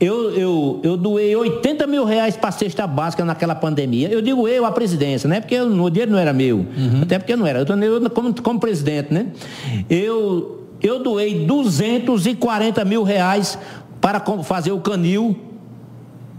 eu, 0.00 0.30
eu, 0.32 0.80
eu 0.82 0.96
doei 0.96 1.34
80 1.34 1.86
mil 1.86 2.04
reais 2.04 2.36
para 2.36 2.48
a 2.48 2.52
cesta 2.52 2.86
básica 2.86 3.24
naquela 3.24 3.54
pandemia. 3.54 4.08
Eu 4.08 4.20
digo 4.20 4.48
eu, 4.48 4.64
a 4.64 4.72
presidência, 4.72 5.28
né? 5.28 5.40
Porque 5.40 5.60
o 5.60 5.90
dinheiro 5.90 6.10
não 6.10 6.18
era 6.18 6.32
meu. 6.32 6.58
Uhum. 6.58 7.02
Até 7.02 7.18
porque 7.18 7.36
não 7.36 7.46
era. 7.46 7.60
Eu 7.60 7.62
estou 7.62 8.10
como, 8.10 8.42
como 8.42 8.58
presidente, 8.58 9.14
né? 9.14 9.26
Eu 9.88 10.63
eu 10.84 11.02
doei 11.02 11.46
240 11.46 12.84
mil 12.84 13.02
reais 13.02 13.58
para 14.02 14.20
fazer 14.42 14.70
o 14.70 14.80
canil. 14.80 15.34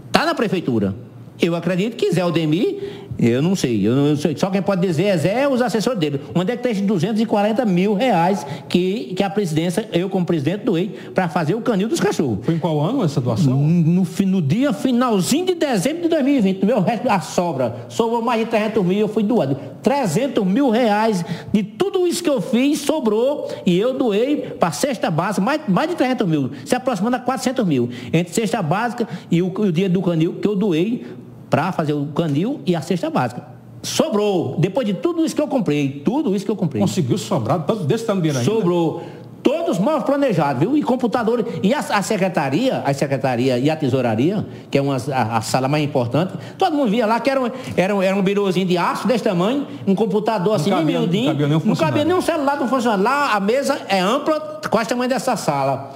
Está 0.06 0.24
na 0.24 0.36
prefeitura. 0.36 0.94
Eu 1.42 1.56
acredito 1.56 1.96
que 1.96 2.12
Zé 2.12 2.20
Aldemir 2.20 3.05
eu 3.18 3.40
não 3.40 3.56
sei, 3.56 3.86
eu 3.86 3.94
não 3.94 4.16
sei. 4.16 4.36
Só 4.36 4.50
quem 4.50 4.60
pode 4.60 4.86
dizer 4.86 5.04
é 5.04 5.16
Zé 5.16 5.48
os 5.48 5.62
assessores 5.62 5.98
dele. 5.98 6.20
Onde 6.34 6.52
é 6.52 6.56
que 6.56 6.62
tem 6.62 6.72
esses 6.72 6.84
240 6.84 7.64
mil 7.64 7.94
reais 7.94 8.46
que, 8.68 9.14
que 9.14 9.22
a 9.22 9.30
presidência, 9.30 9.88
eu 9.92 10.08
como 10.08 10.26
presidente, 10.26 10.64
doei 10.64 10.94
para 11.14 11.28
fazer 11.28 11.54
o 11.54 11.60
canil 11.60 11.88
dos 11.88 12.00
cachorros? 12.00 12.38
Foi 12.42 12.54
em 12.54 12.58
qual 12.58 12.80
ano 12.80 13.02
essa 13.02 13.20
doação? 13.20 13.56
No, 13.56 14.02
no, 14.02 14.26
no 14.26 14.42
dia 14.42 14.72
finalzinho 14.72 15.46
de 15.46 15.54
dezembro 15.54 16.02
de 16.02 16.08
2020. 16.08 16.60
No 16.60 16.66
meu 16.66 16.80
resto 16.80 17.04
da 17.04 17.20
sobra, 17.20 17.86
sobrou 17.88 18.20
mais 18.20 18.40
de 18.40 18.46
300 18.46 18.84
mil, 18.84 18.98
eu 18.98 19.08
fui 19.08 19.22
doado. 19.22 19.56
300 19.82 20.44
mil 20.44 20.68
reais 20.68 21.24
de 21.52 21.62
tudo 21.62 22.06
isso 22.06 22.22
que 22.22 22.28
eu 22.28 22.40
fiz, 22.40 22.80
sobrou 22.80 23.48
e 23.64 23.78
eu 23.78 23.96
doei 23.96 24.36
para 24.58 24.72
cesta 24.72 25.10
básica, 25.10 25.40
mais, 25.40 25.60
mais 25.68 25.88
de 25.88 25.96
300 25.96 26.26
mil, 26.26 26.50
se 26.64 26.74
aproximando 26.74 27.16
a 27.16 27.20
400 27.20 27.64
mil. 27.64 27.88
Entre 28.12 28.32
cesta 28.34 28.60
básica 28.60 29.08
e 29.30 29.40
o, 29.40 29.46
o 29.46 29.72
dia 29.72 29.88
do 29.88 30.02
canil 30.02 30.34
que 30.34 30.46
eu 30.46 30.56
doei 30.56 31.04
para 31.48 31.72
fazer 31.72 31.92
o 31.92 32.06
canil 32.06 32.60
e 32.66 32.74
a 32.74 32.80
cesta 32.80 33.10
básica. 33.10 33.56
Sobrou. 33.82 34.56
Depois 34.58 34.86
de 34.86 34.94
tudo 34.94 35.24
isso 35.24 35.34
que 35.34 35.40
eu 35.40 35.46
comprei, 35.46 36.02
tudo 36.04 36.34
isso 36.34 36.44
que 36.44 36.50
eu 36.50 36.56
comprei. 36.56 36.80
Conseguiu 36.80 37.16
sobrar 37.16 37.62
tanto 37.64 37.84
desse 37.84 38.04
tamanho 38.04 38.32
ainda? 38.32 38.44
Sobrou. 38.44 39.02
Todos 39.42 39.78
mal 39.78 40.02
planejados, 40.02 40.58
viu? 40.58 40.76
E 40.76 40.82
computadores. 40.82 41.46
E 41.62 41.72
a, 41.72 41.78
a, 41.78 42.02
secretaria, 42.02 42.82
a 42.84 42.92
secretaria 42.92 43.56
e 43.60 43.70
a 43.70 43.76
tesouraria, 43.76 44.44
que 44.68 44.76
é 44.76 44.82
uma, 44.82 44.96
a, 44.96 45.36
a, 45.36 45.40
sala 45.40 45.68
mais 45.68 45.84
importante, 45.84 46.34
todo 46.58 46.74
mundo 46.74 46.90
via 46.90 47.06
lá 47.06 47.20
que 47.20 47.30
era 47.30 47.40
um, 47.40 47.48
era 47.76 47.94
um, 47.94 48.02
era 48.02 48.16
um 48.16 48.24
de 48.24 48.76
aço 48.76 49.06
desse 49.06 49.22
tamanho, 49.22 49.68
um 49.86 49.94
computador 49.94 50.56
assim, 50.56 50.70
cabia, 50.70 50.98
miudinho. 50.98 51.26
Não 51.26 51.32
cabia, 51.32 51.46
nem 51.46 51.56
um 51.56 51.60
não 51.64 51.76
cabia 51.76 52.04
nem 52.04 52.16
um 52.16 52.20
celular, 52.20 52.58
não 52.58 52.66
funcionava. 52.66 53.02
Lá 53.04 53.34
a 53.34 53.40
mesa 53.40 53.80
é 53.88 54.00
ampla, 54.00 54.60
quase 54.68 54.86
o 54.86 54.88
tamanho 54.88 55.10
dessa 55.10 55.36
sala. 55.36 55.92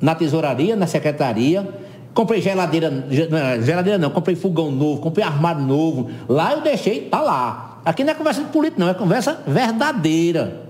Na 0.00 0.14
tesouraria, 0.14 0.74
na 0.74 0.86
secretaria, 0.86 1.68
Comprei 2.16 2.40
geladeira, 2.40 2.90
geladeira 3.62 3.98
não, 3.98 4.08
comprei 4.08 4.34
fogão 4.34 4.70
novo, 4.70 5.02
comprei 5.02 5.22
armário 5.22 5.60
novo. 5.60 6.08
Lá 6.26 6.54
eu 6.54 6.62
deixei, 6.62 7.02
tá 7.02 7.20
lá. 7.20 7.80
Aqui 7.84 8.02
não 8.02 8.12
é 8.12 8.14
conversa 8.14 8.42
de 8.42 8.48
político, 8.48 8.80
não, 8.80 8.88
é 8.88 8.94
conversa 8.94 9.38
verdadeira. 9.46 10.62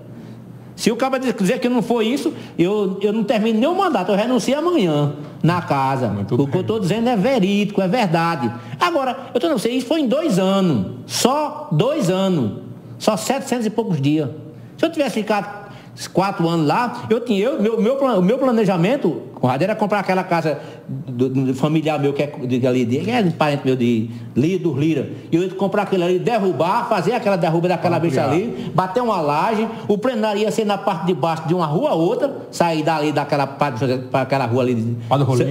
Se 0.75 0.91
o 0.91 0.97
cara 0.97 1.19
dizer 1.19 1.61
que 1.61 1.69
não 1.69 1.83
foi 1.83 2.09
isso, 2.09 2.35
eu, 2.59 2.99
eu 3.01 3.13
não 3.13 3.23
termino 3.23 3.61
nenhum 3.61 3.77
mandato, 3.77 4.11
eu 4.11 4.17
renuncio 4.17 4.59
amanhã 4.59 5.13
na 5.41 5.63
casa. 5.63 6.09
Muito 6.09 6.35
o 6.35 6.39
bem. 6.39 6.47
que 6.49 6.57
eu 6.57 6.63
estou 6.63 6.81
dizendo 6.81 7.09
é 7.09 7.17
verídico, 7.17 7.81
é 7.81 7.87
verdade. 7.87 8.53
Agora, 8.81 9.17
eu 9.33 9.39
estou 9.39 9.49
não 9.49 9.59
sei, 9.59 9.77
isso 9.77 9.87
foi 9.87 10.01
em 10.01 10.09
dois 10.09 10.41
anos. 10.41 10.97
Só 11.07 11.69
dois 11.71 12.11
anos. 12.11 12.55
Só 12.99 13.17
700 13.17 13.67
e 13.67 13.71
poucos 13.71 14.01
dias. 14.01 14.29
Se 14.77 14.85
eu 14.85 14.91
tivesse 14.91 15.15
ficado 15.15 15.66
quatro 16.13 16.47
anos 16.49 16.67
lá, 16.67 17.07
eu 17.09 17.21
tinha, 17.21 17.41
eu, 17.43 17.63
meu, 17.63 17.81
meu, 17.81 17.97
o 17.97 18.23
meu 18.23 18.39
planejamento, 18.39 19.23
Conrado, 19.35 19.63
era 19.63 19.75
comprar 19.75 20.01
aquela 20.01 20.25
casa 20.25 20.59
do, 20.89 21.29
do 21.29 21.55
familiar 21.55 21.99
meu, 21.99 22.13
que 22.15 22.23
é 22.23 22.27
de, 22.27 22.67
ali, 22.67 22.87
de, 22.87 23.11
é 23.11 23.23
parente 23.31 23.63
meu 23.67 23.77
de 23.77 24.11
Lira. 24.35 25.11
E 25.31 25.37
eu 25.37 25.43
ia 25.43 25.51
comprar 25.51 25.83
aquilo 25.83 26.05
ali, 26.05 26.19
derrubar, 26.19 26.89
fazer 26.89 27.13
aquela 27.13 27.37
derruba 27.37 27.69
daquela 27.69 27.99
bicha 27.99 28.25
ali, 28.25 28.73
bater 28.75 29.03
uma 29.03 29.21
laje, 29.21 29.69
o 29.89 29.99
plenário 29.99 30.41
ia 30.41 30.51
ser 30.51 30.65
na 30.65 30.79
parte 30.79 31.07
de 31.07 31.15
baixo 31.15 31.47
de 31.47 31.55
uma 31.55 31.67
rua 31.67 31.91
a 31.91 31.95
outra, 31.95 32.35
sair 32.51 32.83
dali 32.83 33.13
daquela 33.13 33.47
parte 33.47 33.87
para 34.11 34.23
aquela 34.23 34.47
rua 34.47 34.63
ali, 34.63 34.97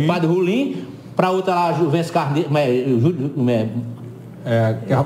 Padre 0.07 0.27
Rolim. 0.27 0.77
Para 1.15 1.29
outra 1.29 1.55
lá, 1.55 1.71
Juventus 1.71 2.11
Carneiro, 2.11 2.49
é, 2.57 3.69
é, 4.45 4.77
é 4.89 5.05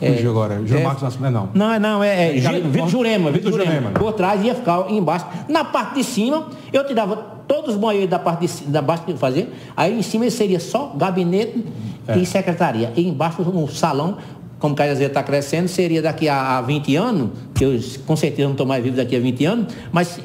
é, 0.00 0.26
agora. 0.26 0.60
João 0.66 0.80
é, 0.80 0.84
Marcos 0.84 1.02
Nascimento, 1.02 1.32
não. 1.32 1.48
Não, 1.54 1.80
não, 1.80 2.04
é, 2.04 2.28
é, 2.28 2.38
é 2.38 2.60
Vitor 2.60 2.88
Jurema, 2.88 3.30
Vitor 3.30 3.52
Jurema. 3.52 3.72
Jurema. 3.72 3.90
Por 3.90 4.12
trás 4.12 4.44
ia 4.44 4.54
ficar 4.54 4.90
embaixo. 4.90 5.26
Na 5.48 5.64
parte 5.64 5.94
de 5.94 6.04
cima, 6.04 6.48
eu 6.72 6.86
tirava 6.86 7.16
todos 7.48 7.74
os 7.74 7.80
banheiros 7.80 8.10
da 8.10 8.18
parte 8.18 8.46
de, 8.46 8.64
da 8.64 8.82
baixo 8.82 9.04
que 9.04 9.12
eu 9.12 9.16
fazia. 9.16 9.48
Aí 9.76 9.98
em 9.98 10.02
cima 10.02 10.28
seria 10.30 10.60
só 10.60 10.92
gabinete 10.96 11.64
é. 12.06 12.18
e 12.18 12.26
secretaria. 12.26 12.92
E 12.94 13.08
embaixo 13.08 13.42
um 13.42 13.66
salão, 13.68 14.18
como 14.58 14.74
o 14.74 14.76
Caiazeira 14.76 15.10
está 15.10 15.22
crescendo, 15.22 15.68
seria 15.68 16.02
daqui 16.02 16.28
a, 16.28 16.58
a 16.58 16.60
20 16.60 16.96
anos, 16.96 17.30
que 17.54 17.64
eu 17.64 17.80
com 18.06 18.16
certeza 18.16 18.44
não 18.44 18.52
estou 18.52 18.66
mais 18.66 18.82
vivo 18.82 18.96
daqui 18.96 19.16
a 19.16 19.20
20 19.20 19.44
anos, 19.46 19.74
mas 19.90 20.20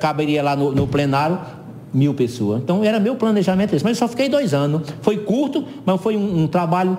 caberia 0.00 0.42
lá 0.42 0.54
no, 0.54 0.72
no 0.72 0.86
plenário 0.86 1.38
mil 1.92 2.14
pessoas. 2.14 2.62
Então 2.62 2.82
era 2.82 2.98
meu 2.98 3.16
planejamento 3.16 3.74
esse. 3.74 3.84
Mas 3.84 3.96
eu 3.96 4.06
só 4.06 4.08
fiquei 4.08 4.28
dois 4.28 4.54
anos. 4.54 4.82
Foi 5.02 5.18
curto, 5.18 5.64
mas 5.84 6.00
foi 6.00 6.16
um, 6.16 6.44
um 6.44 6.46
trabalho 6.46 6.96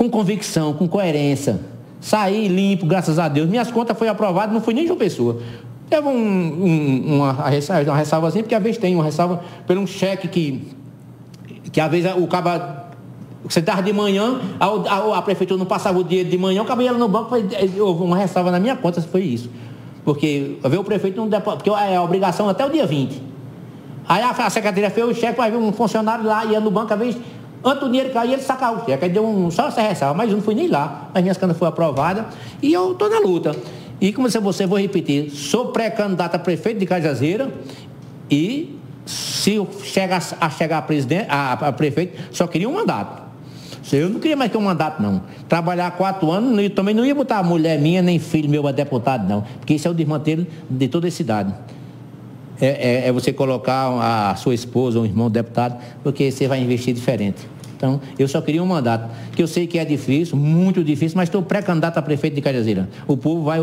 com 0.00 0.08
convicção, 0.08 0.72
com 0.72 0.88
coerência. 0.88 1.60
Saí 2.00 2.48
limpo, 2.48 2.86
graças 2.86 3.18
a 3.18 3.28
Deus. 3.28 3.46
Minhas 3.46 3.70
contas 3.70 3.98
foram 3.98 4.12
aprovadas, 4.12 4.54
não 4.54 4.62
fui 4.62 4.72
nem 4.72 4.86
de 4.86 4.92
uma 4.92 4.96
pessoa. 4.96 5.42
Teve 5.90 6.08
um, 6.08 6.16
um, 6.16 7.16
uma, 7.16 7.32
uma 7.32 7.96
ressalva 7.96 8.28
assim, 8.28 8.40
porque 8.40 8.54
às 8.54 8.62
vezes 8.62 8.78
tem 8.78 8.94
uma 8.94 9.04
ressalva 9.04 9.44
por 9.66 9.76
um 9.76 9.86
cheque 9.86 10.26
que, 10.26 10.68
que 11.70 11.78
às 11.78 11.90
vezes 11.90 12.10
o 12.16 12.26
caba. 12.26 12.86
Você 13.44 13.60
estava 13.60 13.82
de 13.82 13.92
manhã, 13.92 14.40
a, 14.58 14.66
a, 14.66 15.18
a, 15.18 15.22
prefeitura 15.22 15.58
não 15.58 15.66
passava 15.66 15.98
o 15.98 16.04
dinheiro 16.04 16.30
de 16.30 16.38
manhã, 16.38 16.62
o 16.62 16.64
cabo 16.64 16.80
ia 16.80 16.94
no 16.94 17.06
banco, 17.06 17.28
foi, 17.28 17.46
houve 17.78 18.02
uma 18.02 18.16
ressalva 18.16 18.50
na 18.50 18.58
minha 18.58 18.76
conta, 18.76 19.02
foi 19.02 19.20
isso. 19.20 19.50
Porque 20.02 20.56
ver 20.64 20.78
o 20.78 20.84
prefeito 20.84 21.18
não 21.18 21.28
deposita, 21.28 21.62
porque 21.62 21.78
é 21.78 21.96
a 21.96 22.02
obrigação 22.02 22.48
até 22.48 22.64
o 22.64 22.70
dia 22.70 22.86
20. 22.86 23.20
Aí 24.08 24.22
a, 24.22 24.30
a 24.30 24.48
secretaria 24.48 24.88
fez 24.88 25.06
o 25.06 25.14
cheque, 25.14 25.38
ver 25.38 25.56
um 25.58 25.72
funcionário 25.72 26.24
lá, 26.24 26.46
ia 26.46 26.58
no 26.58 26.70
banco, 26.70 26.90
às 26.90 26.98
vezes 26.98 27.20
Antes 27.62 27.82
o 27.82 27.86
dinheiro 27.86 28.10
cair, 28.10 28.32
ele 28.32 28.42
sacava 28.42 28.82
o 28.82 28.86
cheque. 28.86 29.04
Aí 29.04 29.10
deu 29.10 29.26
um, 29.26 29.50
só 29.50 29.68
essa 29.68 29.82
ressalva, 29.82 30.14
mas 30.14 30.30
eu 30.30 30.36
não 30.36 30.42
fui 30.42 30.54
nem 30.54 30.68
lá. 30.68 31.10
As 31.14 31.22
minhas 31.22 31.36
canas 31.36 31.56
foram 31.56 31.70
aprovadas 31.70 32.24
e 32.62 32.72
eu 32.72 32.92
estou 32.92 33.10
na 33.10 33.18
luta. 33.18 33.54
E 34.00 34.12
como 34.12 34.30
você, 34.30 34.40
você 34.40 34.66
vou 34.66 34.78
repetir, 34.78 35.30
sou 35.30 35.66
pré-candidato 35.66 36.34
a 36.34 36.38
prefeito 36.38 36.78
de 36.78 36.86
Cajazeira 36.86 37.52
e 38.30 38.78
se 39.04 39.54
eu 39.54 39.68
chegar 39.82 40.22
a 40.40 40.50
chegar 40.50 40.78
a 40.78 40.82
presidente, 40.82 41.26
a, 41.28 41.52
a 41.52 41.72
prefeito, 41.72 42.18
só 42.32 42.46
queria 42.46 42.68
um 42.68 42.74
mandato. 42.74 43.20
Eu 43.92 44.08
não 44.08 44.20
queria 44.20 44.36
mais 44.36 44.50
que 44.50 44.56
um 44.56 44.62
mandato, 44.62 45.02
não. 45.02 45.20
Trabalhar 45.48 45.90
quatro 45.92 46.30
anos, 46.30 46.56
eu 46.62 46.70
também 46.70 46.94
não 46.94 47.04
ia 47.04 47.14
botar 47.14 47.42
mulher 47.42 47.78
minha, 47.78 48.00
nem 48.00 48.20
filho 48.20 48.48
meu 48.48 48.66
a 48.68 48.72
deputado, 48.72 49.28
não. 49.28 49.42
Porque 49.58 49.74
isso 49.74 49.88
é 49.88 49.90
o 49.90 49.94
desmantelo 49.94 50.46
de 50.70 50.88
toda 50.88 51.08
a 51.08 51.10
cidade 51.10 51.52
é, 52.60 52.66
é, 52.66 53.08
é, 53.08 53.12
você 53.12 53.32
colocar 53.32 54.30
a 54.30 54.36
sua 54.36 54.54
esposa 54.54 54.98
ou 54.98 55.04
um 55.04 55.06
irmão 55.06 55.30
deputado, 55.30 55.80
porque 56.02 56.30
você 56.30 56.46
vai 56.46 56.60
investir 56.62 56.94
diferente. 56.94 57.48
Então, 57.76 57.98
eu 58.18 58.28
só 58.28 58.42
queria 58.42 58.62
um 58.62 58.66
mandato, 58.66 59.10
que 59.34 59.42
eu 59.42 59.46
sei 59.46 59.66
que 59.66 59.78
é 59.78 59.84
difícil, 59.86 60.36
muito 60.36 60.84
difícil, 60.84 61.16
mas 61.16 61.30
estou 61.30 61.40
pré-candidato 61.40 61.96
a 61.96 62.02
prefeito 62.02 62.34
de 62.34 62.42
Cajazeira. 62.42 62.90
O 63.08 63.16
povo 63.16 63.42
vai 63.42 63.60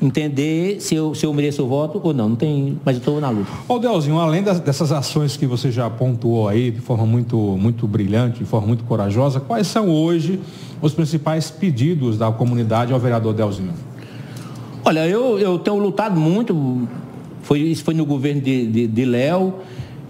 entender 0.00 0.78
se 0.80 0.94
eu, 0.94 1.14
se 1.14 1.24
eu 1.24 1.32
mereço 1.32 1.64
o 1.64 1.66
voto 1.66 1.98
ou 2.04 2.12
não, 2.12 2.28
não 2.28 2.36
tem, 2.36 2.78
mas 2.84 2.96
eu 2.96 2.98
estou 2.98 3.18
na 3.18 3.30
luta. 3.30 3.50
Ô 3.66 3.78
Delzinho, 3.78 4.18
além 4.18 4.42
das, 4.42 4.60
dessas 4.60 4.92
ações 4.92 5.38
que 5.38 5.46
você 5.46 5.70
já 5.70 5.88
pontuou 5.88 6.48
aí 6.48 6.70
de 6.70 6.80
forma 6.80 7.06
muito, 7.06 7.38
muito 7.38 7.86
brilhante, 7.86 8.40
de 8.40 8.44
forma 8.44 8.66
muito 8.66 8.84
corajosa, 8.84 9.40
quais 9.40 9.66
são 9.66 9.88
hoje 9.88 10.38
os 10.82 10.92
principais 10.92 11.50
pedidos 11.50 12.18
da 12.18 12.30
comunidade 12.30 12.92
ao 12.92 13.00
vereador 13.00 13.32
Delzinho? 13.32 13.72
Olha, 14.84 15.08
eu, 15.08 15.38
eu 15.38 15.58
tenho 15.58 15.78
lutado 15.78 16.20
muito 16.20 16.86
foi, 17.46 17.60
isso 17.60 17.84
foi 17.84 17.94
no 17.94 18.04
governo 18.04 18.40
de, 18.40 18.66
de, 18.66 18.86
de 18.88 19.04
Léo. 19.04 19.54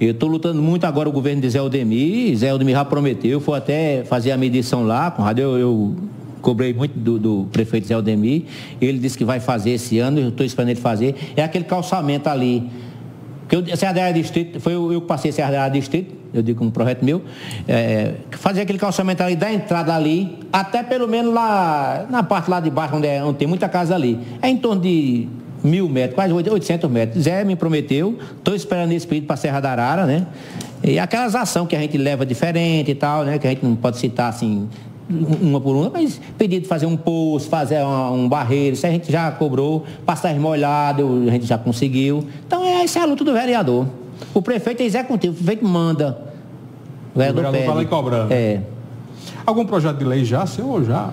Eu 0.00 0.12
estou 0.12 0.26
lutando 0.26 0.62
muito 0.62 0.84
agora 0.84 1.06
o 1.06 1.12
governo 1.12 1.42
de 1.42 1.50
Zé 1.50 1.58
Aldemir. 1.58 2.34
Zé 2.34 2.48
Aldemir 2.48 2.74
já 2.74 2.84
prometeu, 2.84 3.40
foi 3.40 3.58
até 3.58 4.04
fazer 4.04 4.30
a 4.32 4.38
medição 4.38 4.86
lá. 4.86 5.10
Conrado, 5.10 5.38
eu, 5.38 5.58
eu 5.58 5.96
cobrei 6.40 6.72
muito 6.72 6.98
do, 6.98 7.18
do, 7.18 7.46
prefeito 7.52 7.88
Zé 7.88 7.94
Aldemir. 7.94 8.44
Ele 8.80 8.98
disse 8.98 9.18
que 9.18 9.24
vai 9.24 9.38
fazer 9.38 9.72
esse 9.72 9.98
ano, 9.98 10.18
eu 10.18 10.28
estou 10.30 10.46
esperando 10.46 10.70
ele 10.70 10.80
fazer. 10.80 11.14
É 11.36 11.42
aquele 11.42 11.66
calçamento 11.66 12.26
ali 12.26 12.70
Porque 13.46 13.70
a 13.70 13.76
Serra 13.76 14.10
Distrito, 14.12 14.58
foi 14.58 14.72
eu 14.72 14.98
que 15.02 15.06
passei 15.06 15.30
Serra 15.30 15.68
Distrito, 15.68 16.14
eu 16.32 16.42
digo 16.42 16.64
um 16.64 16.70
projeto 16.70 17.04
meu, 17.04 17.20
é, 17.68 18.14
fazer 18.30 18.62
aquele 18.62 18.78
calçamento 18.78 19.22
ali 19.22 19.36
da 19.36 19.52
entrada 19.52 19.94
ali, 19.94 20.38
até 20.50 20.82
pelo 20.82 21.06
menos 21.06 21.34
lá, 21.34 22.06
na 22.08 22.22
parte 22.22 22.50
lá 22.50 22.60
de 22.60 22.70
baixo, 22.70 22.96
onde, 22.96 23.06
é, 23.06 23.22
onde 23.22 23.36
tem 23.38 23.46
muita 23.46 23.68
casa 23.68 23.94
ali. 23.94 24.18
É 24.40 24.48
em 24.48 24.56
torno 24.56 24.80
de 24.80 25.28
mil 25.66 25.88
metros, 25.88 26.14
quase 26.14 26.32
800 26.32 26.90
metros. 26.90 27.24
Zé 27.24 27.44
me 27.44 27.56
prometeu, 27.56 28.18
estou 28.38 28.54
esperando 28.54 28.92
esse 28.92 29.06
pedido 29.06 29.26
para 29.26 29.34
a 29.34 29.36
Serra 29.36 29.60
da 29.60 29.72
Arara, 29.72 30.06
né? 30.06 30.26
E 30.82 30.98
aquelas 30.98 31.34
ações 31.34 31.66
que 31.66 31.76
a 31.76 31.80
gente 31.80 31.98
leva 31.98 32.24
diferente 32.24 32.90
e 32.90 32.94
tal, 32.94 33.24
né? 33.24 33.38
Que 33.38 33.46
a 33.46 33.50
gente 33.50 33.64
não 33.64 33.74
pode 33.74 33.98
citar 33.98 34.28
assim, 34.28 34.68
uma 35.08 35.60
por 35.60 35.74
uma, 35.74 35.90
mas 35.90 36.20
pedido 36.36 36.62
de 36.62 36.68
fazer 36.68 36.86
um 36.86 36.96
poço, 36.96 37.48
fazer 37.48 37.82
uma, 37.82 38.10
um 38.10 38.28
barreiro, 38.28 38.74
isso 38.74 38.86
a 38.86 38.90
gente 38.90 39.10
já 39.10 39.30
cobrou, 39.30 39.84
passar 40.04 40.34
molhado, 40.36 41.24
a 41.26 41.30
gente 41.30 41.46
já 41.46 41.58
conseguiu. 41.58 42.24
Então 42.46 42.64
é, 42.64 42.82
essa 42.82 42.98
é 42.98 43.02
a 43.02 43.06
luta 43.06 43.24
do 43.24 43.32
vereador. 43.32 43.86
O 44.32 44.40
prefeito 44.40 44.82
é 44.82 44.86
executivo, 44.86 45.34
o 45.34 45.36
prefeito 45.36 45.64
manda. 45.64 46.18
O 47.14 47.18
vereador, 47.18 47.44
o 47.44 47.50
vereador 47.52 47.66
vai 47.66 47.76
lá 47.76 47.82
e 47.82 47.86
cobrando. 47.86 48.32
É. 48.32 48.60
Algum 49.44 49.64
projeto 49.64 49.98
de 49.98 50.04
lei 50.04 50.24
já, 50.24 50.44
senhor, 50.46 50.84
já? 50.84 51.10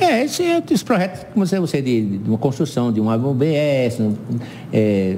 É, 0.00 0.24
esse, 0.24 0.42
esse 0.70 0.84
projeto, 0.84 1.26
como 1.32 1.46
você, 1.46 1.58
você 1.58 1.82
de, 1.82 2.18
de 2.18 2.28
uma 2.28 2.38
construção 2.38 2.92
de 2.92 3.00
um 3.00 3.10
ABS, 3.10 4.00
é, 4.72 5.16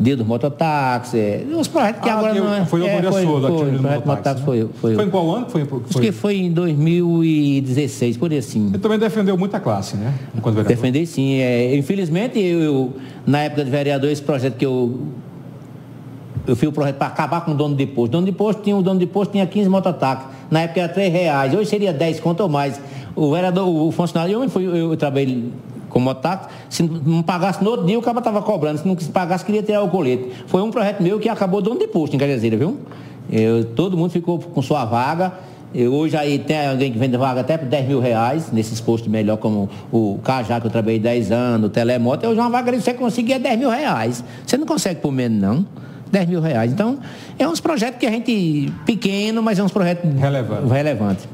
dia 0.00 0.16
dos 0.16 0.26
mototáxis, 0.26 1.14
é, 1.14 1.44
os 1.54 1.68
projetos 1.68 2.00
que 2.00 2.08
ah, 2.08 2.14
agora 2.14 2.32
que 2.32 2.40
não 2.40 2.54
é. 2.54 2.64
Foi 2.64 2.88
a 2.88 2.90
é, 2.90 3.02
foi, 3.02 3.22
sua, 3.22 3.40
foi, 3.40 3.58
foi, 3.58 3.78
projeto 3.78 4.06
mototáxi, 4.06 4.40
né? 4.40 4.44
foi, 4.46 4.68
foi, 4.80 4.94
foi 4.94 5.04
em 5.04 5.10
qual 5.10 5.30
ano? 5.30 5.50
Foi, 5.50 5.64
foi... 5.66 5.80
Acho 5.90 6.00
que 6.00 6.12
foi 6.12 6.36
em 6.38 6.52
2016, 6.52 8.16
por 8.16 8.32
assim. 8.32 8.70
Você 8.70 8.78
também 8.78 8.98
defendeu 8.98 9.36
muita 9.36 9.60
classe, 9.60 9.96
né? 9.98 10.14
Enquanto 10.34 10.56
vereador. 10.56 10.76
Defendi 10.76 11.06
sim. 11.06 11.34
É, 11.34 11.76
infelizmente, 11.76 12.38
eu, 12.38 12.60
eu, 12.60 12.92
na 13.26 13.42
época 13.42 13.62
de 13.62 13.70
vereador, 13.70 14.10
esse 14.10 14.22
projeto 14.22 14.56
que 14.56 14.64
eu. 14.64 14.98
Eu 16.46 16.56
fiz 16.56 16.68
o 16.68 16.72
projeto 16.72 16.96
para 16.96 17.08
acabar 17.08 17.42
com 17.42 17.50
o 17.50 17.54
dono 17.54 17.76
de 17.76 17.86
posto. 17.86 18.08
O 18.08 18.12
dono 18.12 18.26
de 18.26 18.32
posto 18.32 18.62
tinha, 18.62 18.74
o 18.74 18.82
dono 18.82 18.98
de 18.98 19.06
posto 19.06 19.32
tinha 19.32 19.46
15 19.46 19.68
mototáxis. 19.68 20.26
Na 20.50 20.62
época 20.62 20.80
era 20.80 20.88
3 20.88 21.12
reais. 21.12 21.54
Hoje 21.54 21.68
seria 21.68 21.92
10 21.92 22.18
quanto 22.20 22.40
ou 22.40 22.48
mais. 22.48 22.80
O 23.14 23.30
vereador, 23.32 23.68
o 23.68 23.90
funcionário, 23.90 24.42
eu, 24.42 24.50
fui, 24.50 24.64
eu, 24.64 24.96
trabalhei 24.96 25.52
como 25.88 26.04
mototáxi, 26.04 26.48
se 26.68 26.82
não 26.82 27.22
pagasse 27.22 27.62
no 27.62 27.70
outro 27.70 27.86
dia, 27.86 27.98
o 27.98 28.02
cara 28.02 28.18
estava 28.18 28.40
cobrando. 28.42 28.78
Se 28.78 28.86
não 28.86 28.96
pagasse, 29.12 29.44
queria 29.44 29.62
tirar 29.62 29.82
o 29.82 29.88
colete. 29.88 30.30
Foi 30.46 30.62
um 30.62 30.70
projeto 30.70 31.02
meu 31.02 31.18
que 31.18 31.28
acabou 31.28 31.60
dono 31.60 31.78
de 31.78 31.88
posto 31.88 32.14
em 32.14 32.18
Cajazeira, 32.18 32.56
viu? 32.56 32.78
Eu, 33.30 33.64
todo 33.64 33.96
mundo 33.96 34.10
ficou 34.10 34.38
com 34.38 34.62
sua 34.62 34.84
vaga. 34.84 35.32
Eu, 35.74 35.92
hoje 35.92 36.16
aí 36.16 36.38
tem 36.38 36.66
alguém 36.66 36.92
que 36.92 36.98
vende 36.98 37.16
vaga 37.16 37.42
até 37.42 37.56
por 37.56 37.68
10 37.68 37.86
mil 37.86 38.00
reais, 38.00 38.50
nesses 38.52 38.80
postos 38.80 39.08
melhor, 39.08 39.36
como 39.36 39.68
o 39.92 40.18
Cajá, 40.22 40.60
que 40.60 40.66
eu 40.66 40.70
trabalhei 40.70 40.98
10 40.98 41.30
anos, 41.30 41.66
o 41.68 41.70
Telemoto, 41.70 42.26
hoje 42.26 42.40
uma 42.40 42.50
vaga 42.50 42.72
que 42.72 42.80
você 42.80 42.92
conseguia 42.92 43.38
10 43.38 43.58
mil 43.58 43.70
reais. 43.70 44.24
Você 44.44 44.56
não 44.56 44.66
consegue 44.66 45.00
por 45.00 45.12
menos, 45.12 45.40
não. 45.40 45.64
10 46.10 46.28
mil 46.28 46.40
reais. 46.40 46.72
Então, 46.72 46.98
é 47.38 47.46
uns 47.46 47.60
projetos 47.60 48.00
que 48.00 48.06
a 48.06 48.10
gente, 48.10 48.72
pequeno, 48.84 49.42
mas 49.42 49.58
é 49.58 49.62
uns 49.62 49.70
projetos 49.70 50.10
relevantes. 50.18 50.70
Relevante. 50.70 51.28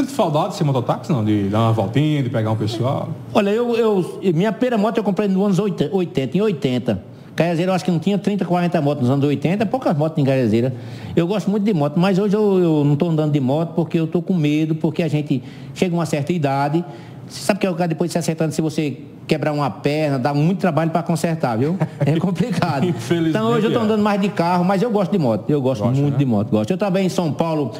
Sente 0.00 0.12
saudade 0.12 0.50
de 0.50 0.54
ser 0.54 0.64
mototáxi, 0.64 1.12
não? 1.12 1.22
De 1.22 1.50
dar 1.50 1.58
uma 1.58 1.72
voltinha, 1.72 2.22
de 2.22 2.30
pegar 2.30 2.50
um 2.50 2.56
pessoal? 2.56 3.10
Olha, 3.34 3.50
eu, 3.50 3.76
eu 3.76 4.32
minha 4.32 4.50
primeira 4.50 4.78
moto 4.78 4.96
eu 4.96 5.04
comprei 5.04 5.28
nos 5.28 5.60
anos 5.60 5.90
80, 5.92 6.38
em 6.38 6.40
80. 6.40 7.04
Caiazeira 7.36 7.70
eu 7.70 7.74
acho 7.74 7.84
que 7.84 7.90
não 7.90 7.98
tinha 7.98 8.16
30, 8.16 8.46
40 8.46 8.80
motos 8.80 9.02
nos 9.02 9.10
anos 9.10 9.24
80, 9.26 9.66
poucas 9.66 9.94
motos 9.94 10.16
em 10.16 10.24
Caiazeira. 10.24 10.74
Eu 11.14 11.26
gosto 11.26 11.50
muito 11.50 11.64
de 11.64 11.74
moto, 11.74 12.00
mas 12.00 12.18
hoje 12.18 12.34
eu, 12.34 12.58
eu 12.58 12.84
não 12.84 12.94
estou 12.94 13.10
andando 13.10 13.30
de 13.30 13.40
moto 13.40 13.74
porque 13.74 14.00
eu 14.00 14.06
estou 14.06 14.22
com 14.22 14.32
medo, 14.32 14.74
porque 14.74 15.02
a 15.02 15.08
gente 15.08 15.42
chega 15.74 15.94
a 15.94 15.98
uma 15.98 16.06
certa 16.06 16.32
idade. 16.32 16.82
Você 17.28 17.44
sabe 17.44 17.60
que 17.60 17.66
é 17.66 17.70
o 17.70 17.74
cara 17.74 17.88
depois 17.88 18.08
de 18.08 18.12
se 18.12 18.18
acertando, 18.18 18.54
se 18.54 18.62
você 18.62 18.96
quebrar 19.26 19.52
uma 19.52 19.70
perna, 19.70 20.18
dá 20.18 20.32
muito 20.32 20.60
trabalho 20.60 20.90
para 20.90 21.02
consertar, 21.02 21.58
viu? 21.58 21.76
É 22.04 22.16
complicado. 22.18 22.86
então 23.28 23.50
hoje 23.50 23.66
eu 23.66 23.68
estou 23.68 23.82
é. 23.82 23.84
andando 23.84 24.02
mais 24.02 24.20
de 24.20 24.30
carro, 24.30 24.64
mas 24.64 24.80
eu 24.80 24.90
gosto 24.90 25.12
de 25.12 25.18
moto. 25.18 25.48
Eu 25.48 25.60
gosto 25.60 25.84
Gosta, 25.84 26.00
muito 26.00 26.14
né? 26.14 26.18
de 26.18 26.24
moto. 26.24 26.50
Gosto. 26.50 26.70
Eu 26.70 26.78
trabalhei 26.78 27.06
em 27.06 27.10
São 27.10 27.30
Paulo 27.32 27.72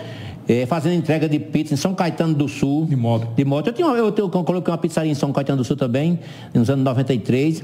é, 0.51 0.67
fazendo 0.67 0.95
entrega 0.95 1.29
de 1.29 1.39
pizza 1.39 1.75
em 1.75 1.77
São 1.77 1.95
Caetano 1.95 2.35
do 2.35 2.49
Sul. 2.49 2.87
De 2.87 2.97
moto. 2.97 3.29
De 3.37 3.45
moto. 3.45 3.69
Eu, 3.69 3.73
tinha, 3.73 3.87
eu, 3.87 4.13
eu, 4.17 4.29
coloquei 4.29 4.73
uma 4.73 4.79
pizzaria 4.79 5.13
em 5.13 5.15
São 5.15 5.33
Caetano 5.33 5.59
do 5.59 5.65
Sul 5.65 5.77
também, 5.77 6.19
nos 6.53 6.69
anos 6.69 6.85
93. 6.85 7.63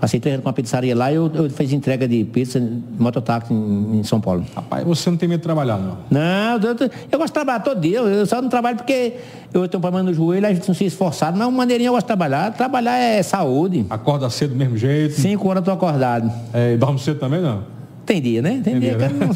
Passei 0.00 0.18
três 0.18 0.34
anos 0.34 0.44
com 0.44 0.48
uma 0.48 0.54
pizzaria 0.54 0.96
lá 0.96 1.12
e 1.12 1.16
eu, 1.16 1.30
eu 1.34 1.50
fiz 1.50 1.72
entrega 1.72 2.08
de 2.08 2.24
pizza, 2.24 2.62
mototáxi 2.98 3.52
em, 3.52 3.98
em, 3.98 4.02
São 4.02 4.18
Paulo. 4.18 4.46
Rapaz, 4.54 4.82
você 4.82 5.10
não 5.10 5.18
tem 5.18 5.28
medo 5.28 5.40
de 5.40 5.42
trabalhar, 5.42 5.76
não? 5.76 5.98
Não, 6.08 6.56
eu, 6.56 6.74
eu, 6.74 6.90
eu 7.12 7.18
gosto 7.18 7.26
de 7.26 7.32
trabalhar 7.34 7.60
todo 7.60 7.80
dia. 7.80 7.98
Eu 7.98 8.24
só 8.24 8.40
não 8.40 8.48
trabalho 8.48 8.78
porque 8.78 9.14
eu 9.52 9.68
tenho 9.68 9.78
um 9.78 9.82
problema 9.82 10.02
no 10.02 10.14
joelho, 10.14 10.46
a 10.46 10.54
gente 10.54 10.66
não 10.66 10.74
se 10.74 10.84
esforçado. 10.84 11.36
Mas 11.36 11.46
uma 11.46 11.58
maneirinha 11.58 11.88
eu 11.88 11.92
gosto 11.92 12.04
de 12.04 12.06
trabalhar. 12.06 12.50
Trabalhar 12.52 12.96
é 12.96 13.22
saúde. 13.22 13.84
Acorda 13.90 14.30
cedo 14.30 14.50
do 14.52 14.56
mesmo 14.56 14.76
jeito? 14.76 15.16
Cinco 15.16 15.48
horas 15.48 15.60
eu 15.60 15.64
tô 15.64 15.72
acordado. 15.72 16.32
É, 16.54 16.74
e 16.74 16.76
dorme 16.78 16.98
cedo 16.98 17.18
também, 17.18 17.42
não? 17.42 17.79
Tem 18.10 18.20
dia, 18.20 18.42
né? 18.42 18.60
Tem, 18.64 18.72
tem 18.72 18.80
dia, 18.80 18.96
dia 18.96 19.08
que 19.08 19.14
né? 19.14 19.26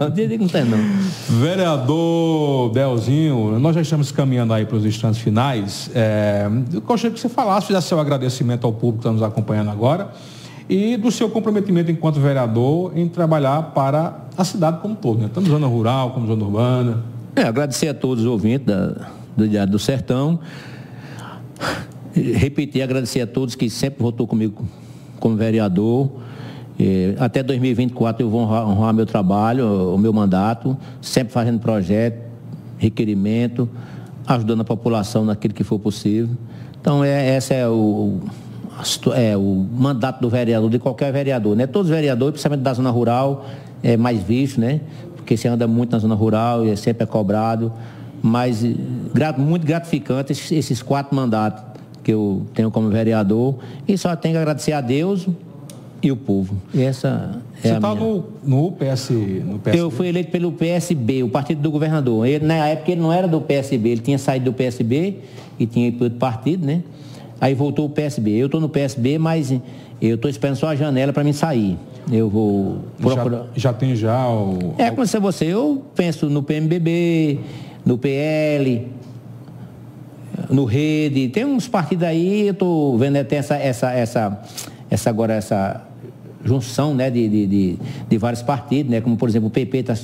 não, 0.00 0.10
tem 0.10 0.26
dia 0.26 0.36
que 0.36 0.42
não 0.42 0.48
tem, 0.48 0.64
não. 0.64 0.78
Vereador 1.38 2.72
Delzinho, 2.72 3.56
nós 3.60 3.72
já 3.72 3.82
estamos 3.82 4.10
caminhando 4.10 4.52
aí 4.52 4.66
para 4.66 4.78
os 4.78 4.84
instantes 4.84 5.20
finais. 5.20 5.88
É, 5.94 6.50
eu 6.72 6.80
gostaria 6.80 7.14
que 7.14 7.20
você 7.20 7.28
falasse, 7.28 7.68
fizesse 7.68 7.86
seu 7.86 8.00
agradecimento 8.00 8.66
ao 8.66 8.72
público 8.72 8.94
que 8.94 9.02
está 9.02 9.12
nos 9.12 9.22
acompanhando 9.22 9.70
agora 9.70 10.10
e 10.68 10.96
do 10.96 11.08
seu 11.12 11.30
comprometimento 11.30 11.88
enquanto 11.88 12.18
vereador 12.18 12.98
em 12.98 13.08
trabalhar 13.08 13.70
para 13.70 14.24
a 14.36 14.42
cidade 14.42 14.80
como 14.80 14.94
um 14.94 14.96
todo, 14.96 15.20
né? 15.20 15.30
tanto 15.32 15.48
zona 15.48 15.68
rural 15.68 16.10
como 16.10 16.26
zona 16.26 16.44
urbana. 16.44 17.04
É, 17.36 17.42
agradecer 17.42 17.86
a 17.86 17.94
todos 17.94 18.24
os 18.24 18.28
ouvintes 18.28 18.66
da, 18.66 19.08
do 19.36 19.46
Diário 19.46 19.70
do 19.70 19.78
Sertão. 19.78 20.40
Repetir, 22.12 22.82
agradecer 22.82 23.20
a 23.20 23.26
todos 23.28 23.54
que 23.54 23.70
sempre 23.70 24.02
votou 24.02 24.26
comigo 24.26 24.66
como 25.20 25.36
vereador. 25.36 26.10
Até 27.18 27.42
2024 27.42 28.24
eu 28.24 28.30
vou 28.30 28.40
honrar, 28.40 28.94
meu 28.94 29.04
trabalho, 29.04 29.94
o 29.94 29.98
meu 29.98 30.12
mandato, 30.12 30.76
sempre 31.02 31.32
fazendo 31.32 31.58
projeto, 31.58 32.22
requerimento, 32.78 33.68
ajudando 34.26 34.60
a 34.60 34.64
população 34.64 35.24
naquilo 35.24 35.52
que 35.54 35.64
for 35.64 35.78
possível. 35.78 36.36
Então, 36.80 37.02
é, 37.02 37.36
esse 37.36 37.52
é 37.52 37.66
o, 37.66 38.20
é 39.14 39.36
o 39.36 39.66
mandato 39.72 40.20
do 40.20 40.30
vereador, 40.30 40.70
de 40.70 40.78
qualquer 40.78 41.12
vereador. 41.12 41.56
Né? 41.56 41.66
Todos 41.66 41.90
os 41.90 41.94
vereadores, 41.94 42.34
principalmente 42.34 42.62
da 42.62 42.72
zona 42.72 42.90
rural, 42.90 43.46
é 43.82 43.96
mais 43.96 44.22
visto, 44.22 44.60
né? 44.60 44.80
Porque 45.16 45.36
você 45.36 45.48
anda 45.48 45.66
muito 45.66 45.92
na 45.92 45.98
zona 45.98 46.14
rural 46.14 46.64
e 46.64 46.70
é 46.70 46.76
sempre 46.76 47.02
é 47.02 47.06
cobrado. 47.06 47.72
Mas 48.22 48.64
muito 49.38 49.66
gratificante 49.66 50.32
esses 50.32 50.82
quatro 50.82 51.14
mandatos 51.14 51.62
que 52.02 52.12
eu 52.12 52.46
tenho 52.54 52.70
como 52.70 52.88
vereador. 52.88 53.56
E 53.86 53.98
só 53.98 54.14
tenho 54.14 54.34
que 54.34 54.38
agradecer 54.38 54.72
a 54.72 54.80
Deus 54.80 55.28
e 56.02 56.12
o 56.12 56.16
povo. 56.16 56.56
E 56.72 56.82
essa 56.82 57.40
é 57.62 57.68
Você 57.68 57.74
está 57.74 57.94
no, 57.94 58.24
no, 58.44 58.72
PS, 58.72 59.10
no 59.10 59.58
PSB? 59.58 59.82
Eu 59.82 59.90
fui 59.90 60.08
eleito 60.08 60.30
pelo 60.30 60.52
PSB, 60.52 61.22
o 61.22 61.28
partido 61.28 61.60
do 61.60 61.70
governador. 61.70 62.26
Ele, 62.26 62.44
na 62.44 62.68
época 62.68 62.92
ele 62.92 63.00
não 63.00 63.12
era 63.12 63.26
do 63.26 63.40
PSB, 63.40 63.88
ele 63.90 64.00
tinha 64.00 64.18
saído 64.18 64.46
do 64.46 64.52
PSB 64.52 65.18
e 65.58 65.66
tinha 65.66 65.88
ido 65.88 65.98
para 65.98 66.04
outro 66.04 66.18
partido, 66.18 66.64
né? 66.64 66.82
Aí 67.40 67.54
voltou 67.54 67.86
o 67.86 67.90
PSB. 67.90 68.32
Eu 68.32 68.46
estou 68.46 68.60
no 68.60 68.68
PSB, 68.68 69.18
mas 69.18 69.50
eu 70.00 70.14
estou 70.14 70.30
esperando 70.30 70.56
só 70.56 70.68
a 70.68 70.76
janela 70.76 71.12
para 71.12 71.24
mim 71.24 71.32
sair. 71.32 71.76
Eu 72.10 72.28
vou 72.30 72.78
procurar. 72.98 73.46
Já, 73.54 73.70
já 73.70 73.72
tem 73.72 73.94
já 73.94 74.28
o. 74.28 74.74
É, 74.78 74.90
como 74.90 75.06
se 75.06 75.18
você, 75.18 75.46
eu 75.46 75.84
penso 75.94 76.30
no 76.30 76.42
PMBB, 76.42 77.40
no 77.84 77.98
PL, 77.98 78.88
no 80.48 80.64
Rede. 80.64 81.28
Tem 81.28 81.44
uns 81.44 81.68
partidos 81.68 82.04
aí, 82.04 82.46
eu 82.46 82.52
estou 82.52 82.96
vendo 82.96 83.16
até 83.16 83.36
essa, 83.36 83.56
essa, 83.56 83.92
essa, 83.92 84.42
essa 84.90 85.10
agora 85.10 85.34
essa 85.34 85.84
junção 86.44 86.94
né, 86.94 87.10
de, 87.10 87.28
de, 87.28 87.46
de, 87.46 87.78
de, 88.08 88.18
vários 88.18 88.42
partidos, 88.42 88.90
né, 88.90 89.00
como 89.00 89.16
por 89.16 89.28
exemplo 89.28 89.48
o 89.48 89.50
PP 89.50 89.82
tá, 89.82 89.94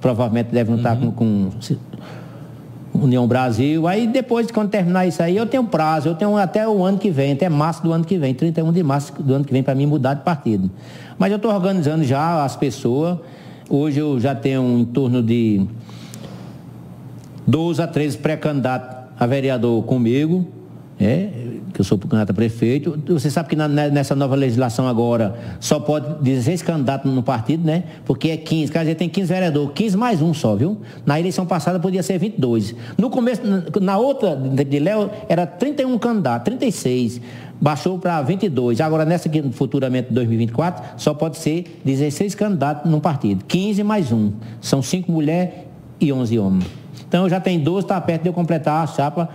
provavelmente 0.00 0.48
deve 0.50 0.70
não 0.70 0.78
estar 0.78 0.96
uhum. 0.96 1.10
com, 1.10 1.50
com 1.50 3.04
União 3.04 3.26
Brasil. 3.26 3.86
Aí 3.86 4.06
depois, 4.06 4.50
quando 4.50 4.70
terminar 4.70 5.06
isso 5.06 5.22
aí, 5.22 5.36
eu 5.36 5.46
tenho 5.46 5.64
prazo, 5.64 6.08
eu 6.08 6.14
tenho 6.14 6.36
até 6.36 6.66
o 6.66 6.82
ano 6.82 6.98
que 6.98 7.10
vem, 7.10 7.32
até 7.32 7.48
março 7.48 7.82
do 7.82 7.92
ano 7.92 8.04
que 8.04 8.18
vem, 8.18 8.34
31 8.34 8.72
de 8.72 8.82
março 8.82 9.12
do 9.22 9.34
ano 9.34 9.44
que 9.44 9.52
vem, 9.52 9.62
para 9.62 9.74
mim 9.74 9.86
mudar 9.86 10.14
de 10.14 10.22
partido. 10.22 10.70
Mas 11.18 11.30
eu 11.30 11.36
estou 11.36 11.52
organizando 11.52 12.04
já 12.04 12.44
as 12.44 12.56
pessoas. 12.56 13.18
Hoje 13.68 13.98
eu 13.98 14.18
já 14.20 14.34
tenho 14.34 14.62
em 14.78 14.84
torno 14.84 15.22
de 15.22 15.66
12 17.46 17.82
a 17.82 17.86
13 17.86 18.18
pré-candidatos 18.18 18.96
a 19.18 19.26
vereador 19.26 19.82
comigo. 19.84 20.46
É, 20.98 21.28
que 21.76 21.82
eu 21.82 21.84
sou 21.84 21.98
candidato 21.98 22.30
a 22.30 22.34
prefeito. 22.34 22.98
Você 23.06 23.30
sabe 23.30 23.50
que 23.50 23.56
na, 23.56 23.68
nessa 23.68 24.14
nova 24.14 24.34
legislação 24.34 24.88
agora 24.88 25.38
só 25.60 25.78
pode 25.78 26.22
16 26.22 26.62
candidatos 26.62 27.12
no 27.12 27.22
partido, 27.22 27.66
né? 27.66 27.84
Porque 28.06 28.30
é 28.30 28.36
15, 28.38 28.72
quer 28.72 28.78
dizer, 28.80 28.94
tem 28.94 29.08
15 29.08 29.28
vereadores, 29.28 29.70
15 29.74 29.96
mais 29.96 30.22
um 30.22 30.32
só, 30.32 30.56
viu? 30.56 30.78
Na 31.04 31.20
eleição 31.20 31.44
passada 31.44 31.78
podia 31.78 32.02
ser 32.02 32.18
22. 32.18 32.74
No 32.96 33.10
começo, 33.10 33.42
na 33.80 33.98
outra 33.98 34.34
de 34.34 34.78
Léo, 34.78 35.10
era 35.28 35.46
31 35.46 35.98
candidatos, 35.98 36.44
36. 36.46 37.20
Baixou 37.60 37.98
para 37.98 38.20
22. 38.22 38.80
Agora, 38.80 39.04
nessa 39.04 39.28
aqui, 39.28 39.42
futuramente, 39.52 40.12
2024, 40.12 40.82
só 40.96 41.12
pode 41.12 41.36
ser 41.36 41.80
16 41.84 42.34
candidatos 42.34 42.90
num 42.90 43.00
partido. 43.00 43.44
15 43.44 43.82
mais 43.82 44.12
um. 44.12 44.32
São 44.60 44.82
5 44.82 45.12
mulheres 45.12 45.52
e 46.00 46.12
11 46.12 46.38
homens. 46.38 46.85
Então 47.08 47.28
já 47.28 47.40
tem 47.40 47.58
12, 47.58 47.84
está 47.84 48.00
perto 48.00 48.22
de 48.22 48.28
eu 48.28 48.32
completar 48.32 48.82
a 48.82 48.86
chapa 48.86 49.28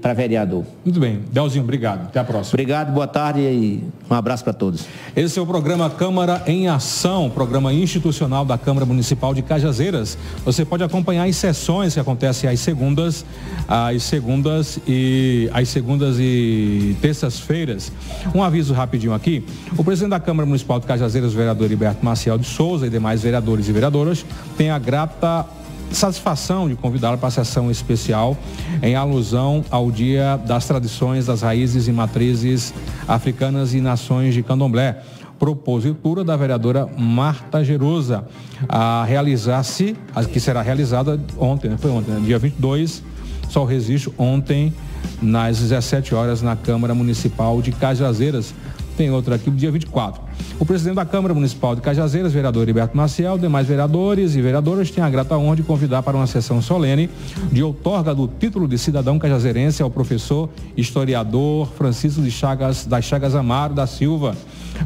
para 0.00 0.14
vereador. 0.14 0.64
Muito 0.84 1.00
bem. 1.00 1.20
Delzinho, 1.32 1.64
obrigado. 1.64 2.06
Até 2.06 2.20
a 2.20 2.24
próxima. 2.24 2.54
Obrigado, 2.54 2.92
boa 2.92 3.06
tarde 3.06 3.40
e 3.40 3.84
um 4.10 4.14
abraço 4.14 4.44
para 4.44 4.52
todos. 4.52 4.86
Esse 5.14 5.38
é 5.38 5.42
o 5.42 5.46
programa 5.46 5.88
Câmara 5.90 6.42
em 6.46 6.68
Ação, 6.68 7.30
programa 7.30 7.72
institucional 7.72 8.44
da 8.44 8.58
Câmara 8.58 8.86
Municipal 8.86 9.34
de 9.34 9.42
Cajazeiras. 9.42 10.16
Você 10.44 10.64
pode 10.64 10.84
acompanhar 10.84 11.24
as 11.24 11.36
sessões 11.36 11.94
que 11.94 12.00
acontecem 12.00 12.48
às 12.48 12.60
segundas, 12.60 13.24
às 13.66 14.02
segundas 14.02 14.78
e 14.86 15.50
às 15.52 15.68
segundas 15.68 16.16
e 16.18 16.96
terças-feiras. 17.00 17.92
Um 18.34 18.42
aviso 18.42 18.74
rapidinho 18.74 19.14
aqui. 19.14 19.44
O 19.76 19.84
presidente 19.84 20.10
da 20.10 20.20
Câmara 20.20 20.46
Municipal 20.46 20.78
de 20.78 20.86
Cajazeiras, 20.86 21.32
o 21.32 21.36
vereador 21.36 21.66
Heriberto 21.66 22.04
Marcial 22.04 22.38
de 22.38 22.46
Souza 22.46 22.86
e 22.86 22.90
demais 22.90 23.22
vereadores 23.22 23.68
e 23.68 23.72
vereadoras, 23.72 24.24
tem 24.56 24.70
a 24.70 24.78
grata 24.78 25.44
satisfação 25.90 26.68
de 26.68 26.74
convidá-la 26.74 27.16
para 27.16 27.28
a 27.28 27.30
sessão 27.30 27.70
especial 27.70 28.36
em 28.82 28.94
alusão 28.94 29.64
ao 29.70 29.90
Dia 29.90 30.36
das 30.36 30.66
Tradições 30.66 31.26
das 31.26 31.42
Raízes 31.42 31.88
e 31.88 31.92
Matrizes 31.92 32.74
Africanas 33.08 33.74
e 33.74 33.80
Nações 33.80 34.34
de 34.34 34.42
Candomblé 34.42 35.02
propositura 35.38 36.24
da 36.24 36.36
vereadora 36.36 36.88
Marta 36.96 37.62
Gerosa 37.62 38.24
a 38.68 39.04
realizar-se, 39.04 39.96
que 40.32 40.40
será 40.40 40.62
realizada 40.62 41.20
ontem, 41.36 41.70
né? 41.70 41.76
foi 41.78 41.90
ontem, 41.90 42.12
né? 42.12 42.20
dia 42.24 42.38
22, 42.38 43.02
só 43.48 43.64
registro 43.64 44.14
ontem, 44.18 44.72
nas 45.20 45.58
17 45.58 46.14
horas, 46.14 46.42
na 46.42 46.56
Câmara 46.56 46.94
Municipal 46.94 47.60
de 47.62 47.72
Cajazeiras. 47.72 48.54
Tem 48.96 49.10
outra 49.10 49.34
aqui, 49.34 49.50
dia 49.50 49.70
24. 49.70 50.22
O 50.58 50.64
presidente 50.64 50.96
da 50.96 51.04
Câmara 51.04 51.34
Municipal 51.34 51.74
de 51.74 51.82
Cajazeiras, 51.82 52.32
vereador 52.32 52.62
Heriberto 52.62 52.96
Maciel, 52.96 53.36
demais 53.36 53.66
vereadores 53.66 54.34
e 54.34 54.40
vereadoras 54.40 54.90
têm 54.90 55.04
a 55.04 55.10
grata 55.10 55.36
honra 55.36 55.56
de 55.56 55.62
convidar 55.62 56.02
para 56.02 56.16
uma 56.16 56.26
sessão 56.26 56.62
solene 56.62 57.10
de 57.52 57.62
outorga 57.62 58.14
do 58.14 58.26
título 58.26 58.66
de 58.66 58.78
cidadão 58.78 59.18
cajazeirense 59.18 59.82
ao 59.82 59.90
professor 59.90 60.48
historiador 60.76 61.68
Francisco 61.76 62.22
de 62.22 62.30
Chagas, 62.30 62.86
das 62.86 63.04
Chagas 63.04 63.34
Amaro 63.34 63.74
da 63.74 63.86
Silva, 63.86 64.34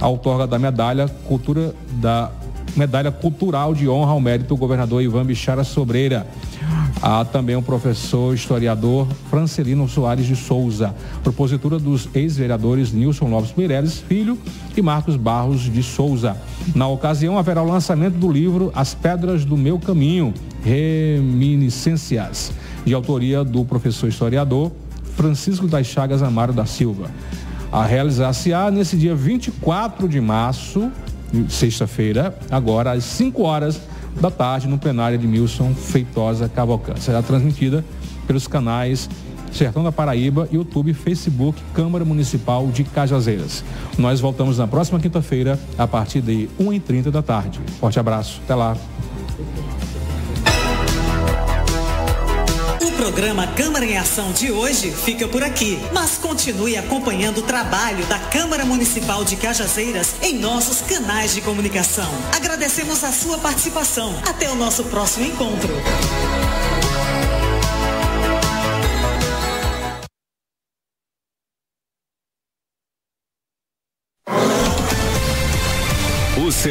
a 0.00 0.08
outorga 0.08 0.44
da 0.44 0.58
medalha 0.58 1.08
Cultura 1.28 1.72
da 1.92 2.32
Medalha 2.76 3.10
Cultural 3.10 3.74
de 3.74 3.88
Honra 3.88 4.12
ao 4.12 4.20
Mérito 4.20 4.56
governador 4.56 5.02
Ivan 5.02 5.24
Bichara 5.24 5.64
Sobreira. 5.64 6.26
Há 7.02 7.24
também 7.24 7.56
o 7.56 7.62
professor 7.62 8.34
historiador 8.34 9.08
Francelino 9.30 9.88
Soares 9.88 10.26
de 10.26 10.36
Souza, 10.36 10.94
propositura 11.22 11.78
dos 11.78 12.06
ex-vereadores 12.14 12.92
Nilson 12.92 13.26
Lopes 13.30 13.54
Meireles 13.56 14.00
Filho 14.00 14.38
e 14.76 14.82
Marcos 14.82 15.16
Barros 15.16 15.62
de 15.62 15.82
Souza. 15.82 16.36
Na 16.74 16.86
ocasião, 16.88 17.38
haverá 17.38 17.62
o 17.62 17.66
lançamento 17.66 18.18
do 18.18 18.30
livro 18.30 18.70
As 18.74 18.92
Pedras 18.92 19.46
do 19.46 19.56
Meu 19.56 19.78
Caminho, 19.78 20.34
Reminiscências, 20.62 22.52
de 22.84 22.92
autoria 22.92 23.42
do 23.42 23.64
professor 23.64 24.08
historiador 24.08 24.70
Francisco 25.16 25.66
das 25.66 25.86
Chagas 25.86 26.22
Amaro 26.22 26.52
da 26.52 26.66
Silva. 26.66 27.10
A 27.72 27.82
realizar-se-á 27.86 28.70
nesse 28.70 28.98
dia 28.98 29.14
24 29.14 30.06
de 30.06 30.20
março, 30.20 30.90
sexta-feira, 31.48 32.38
agora 32.50 32.92
às 32.92 33.04
5 33.04 33.42
horas 33.42 33.80
da 34.20 34.30
tarde, 34.30 34.66
no 34.66 34.78
plenário 34.78 35.18
de 35.18 35.26
Milson 35.26 35.74
Feitosa 35.74 36.48
Cavalcante. 36.48 37.00
Será 37.00 37.22
transmitida 37.22 37.84
pelos 38.26 38.46
canais 38.46 39.08
Sertão 39.52 39.82
da 39.82 39.90
Paraíba, 39.90 40.48
YouTube, 40.52 40.94
Facebook, 40.94 41.60
Câmara 41.74 42.04
Municipal 42.04 42.66
de 42.68 42.84
Cajazeiras. 42.84 43.64
Nós 43.98 44.20
voltamos 44.20 44.58
na 44.58 44.66
próxima 44.66 45.00
quinta-feira, 45.00 45.58
a 45.76 45.86
partir 45.86 46.20
de 46.20 46.48
1h30 46.58 47.10
da 47.10 47.22
tarde. 47.22 47.60
Forte 47.80 47.98
abraço, 47.98 48.40
até 48.44 48.54
lá. 48.54 48.76
Programa 53.10 53.44
Câmara 53.48 53.84
em 53.84 53.98
Ação 53.98 54.30
de 54.30 54.52
hoje 54.52 54.92
fica 54.92 55.26
por 55.26 55.42
aqui, 55.42 55.80
mas 55.92 56.16
continue 56.16 56.76
acompanhando 56.76 57.38
o 57.38 57.42
trabalho 57.42 58.06
da 58.06 58.20
Câmara 58.20 58.64
Municipal 58.64 59.24
de 59.24 59.34
Cajazeiras 59.34 60.14
em 60.22 60.38
nossos 60.38 60.80
canais 60.80 61.34
de 61.34 61.40
comunicação. 61.40 62.08
Agradecemos 62.36 63.02
a 63.02 63.10
sua 63.10 63.36
participação. 63.38 64.14
Até 64.28 64.48
o 64.48 64.54
nosso 64.54 64.84
próximo 64.84 65.26
encontro. 65.26 65.70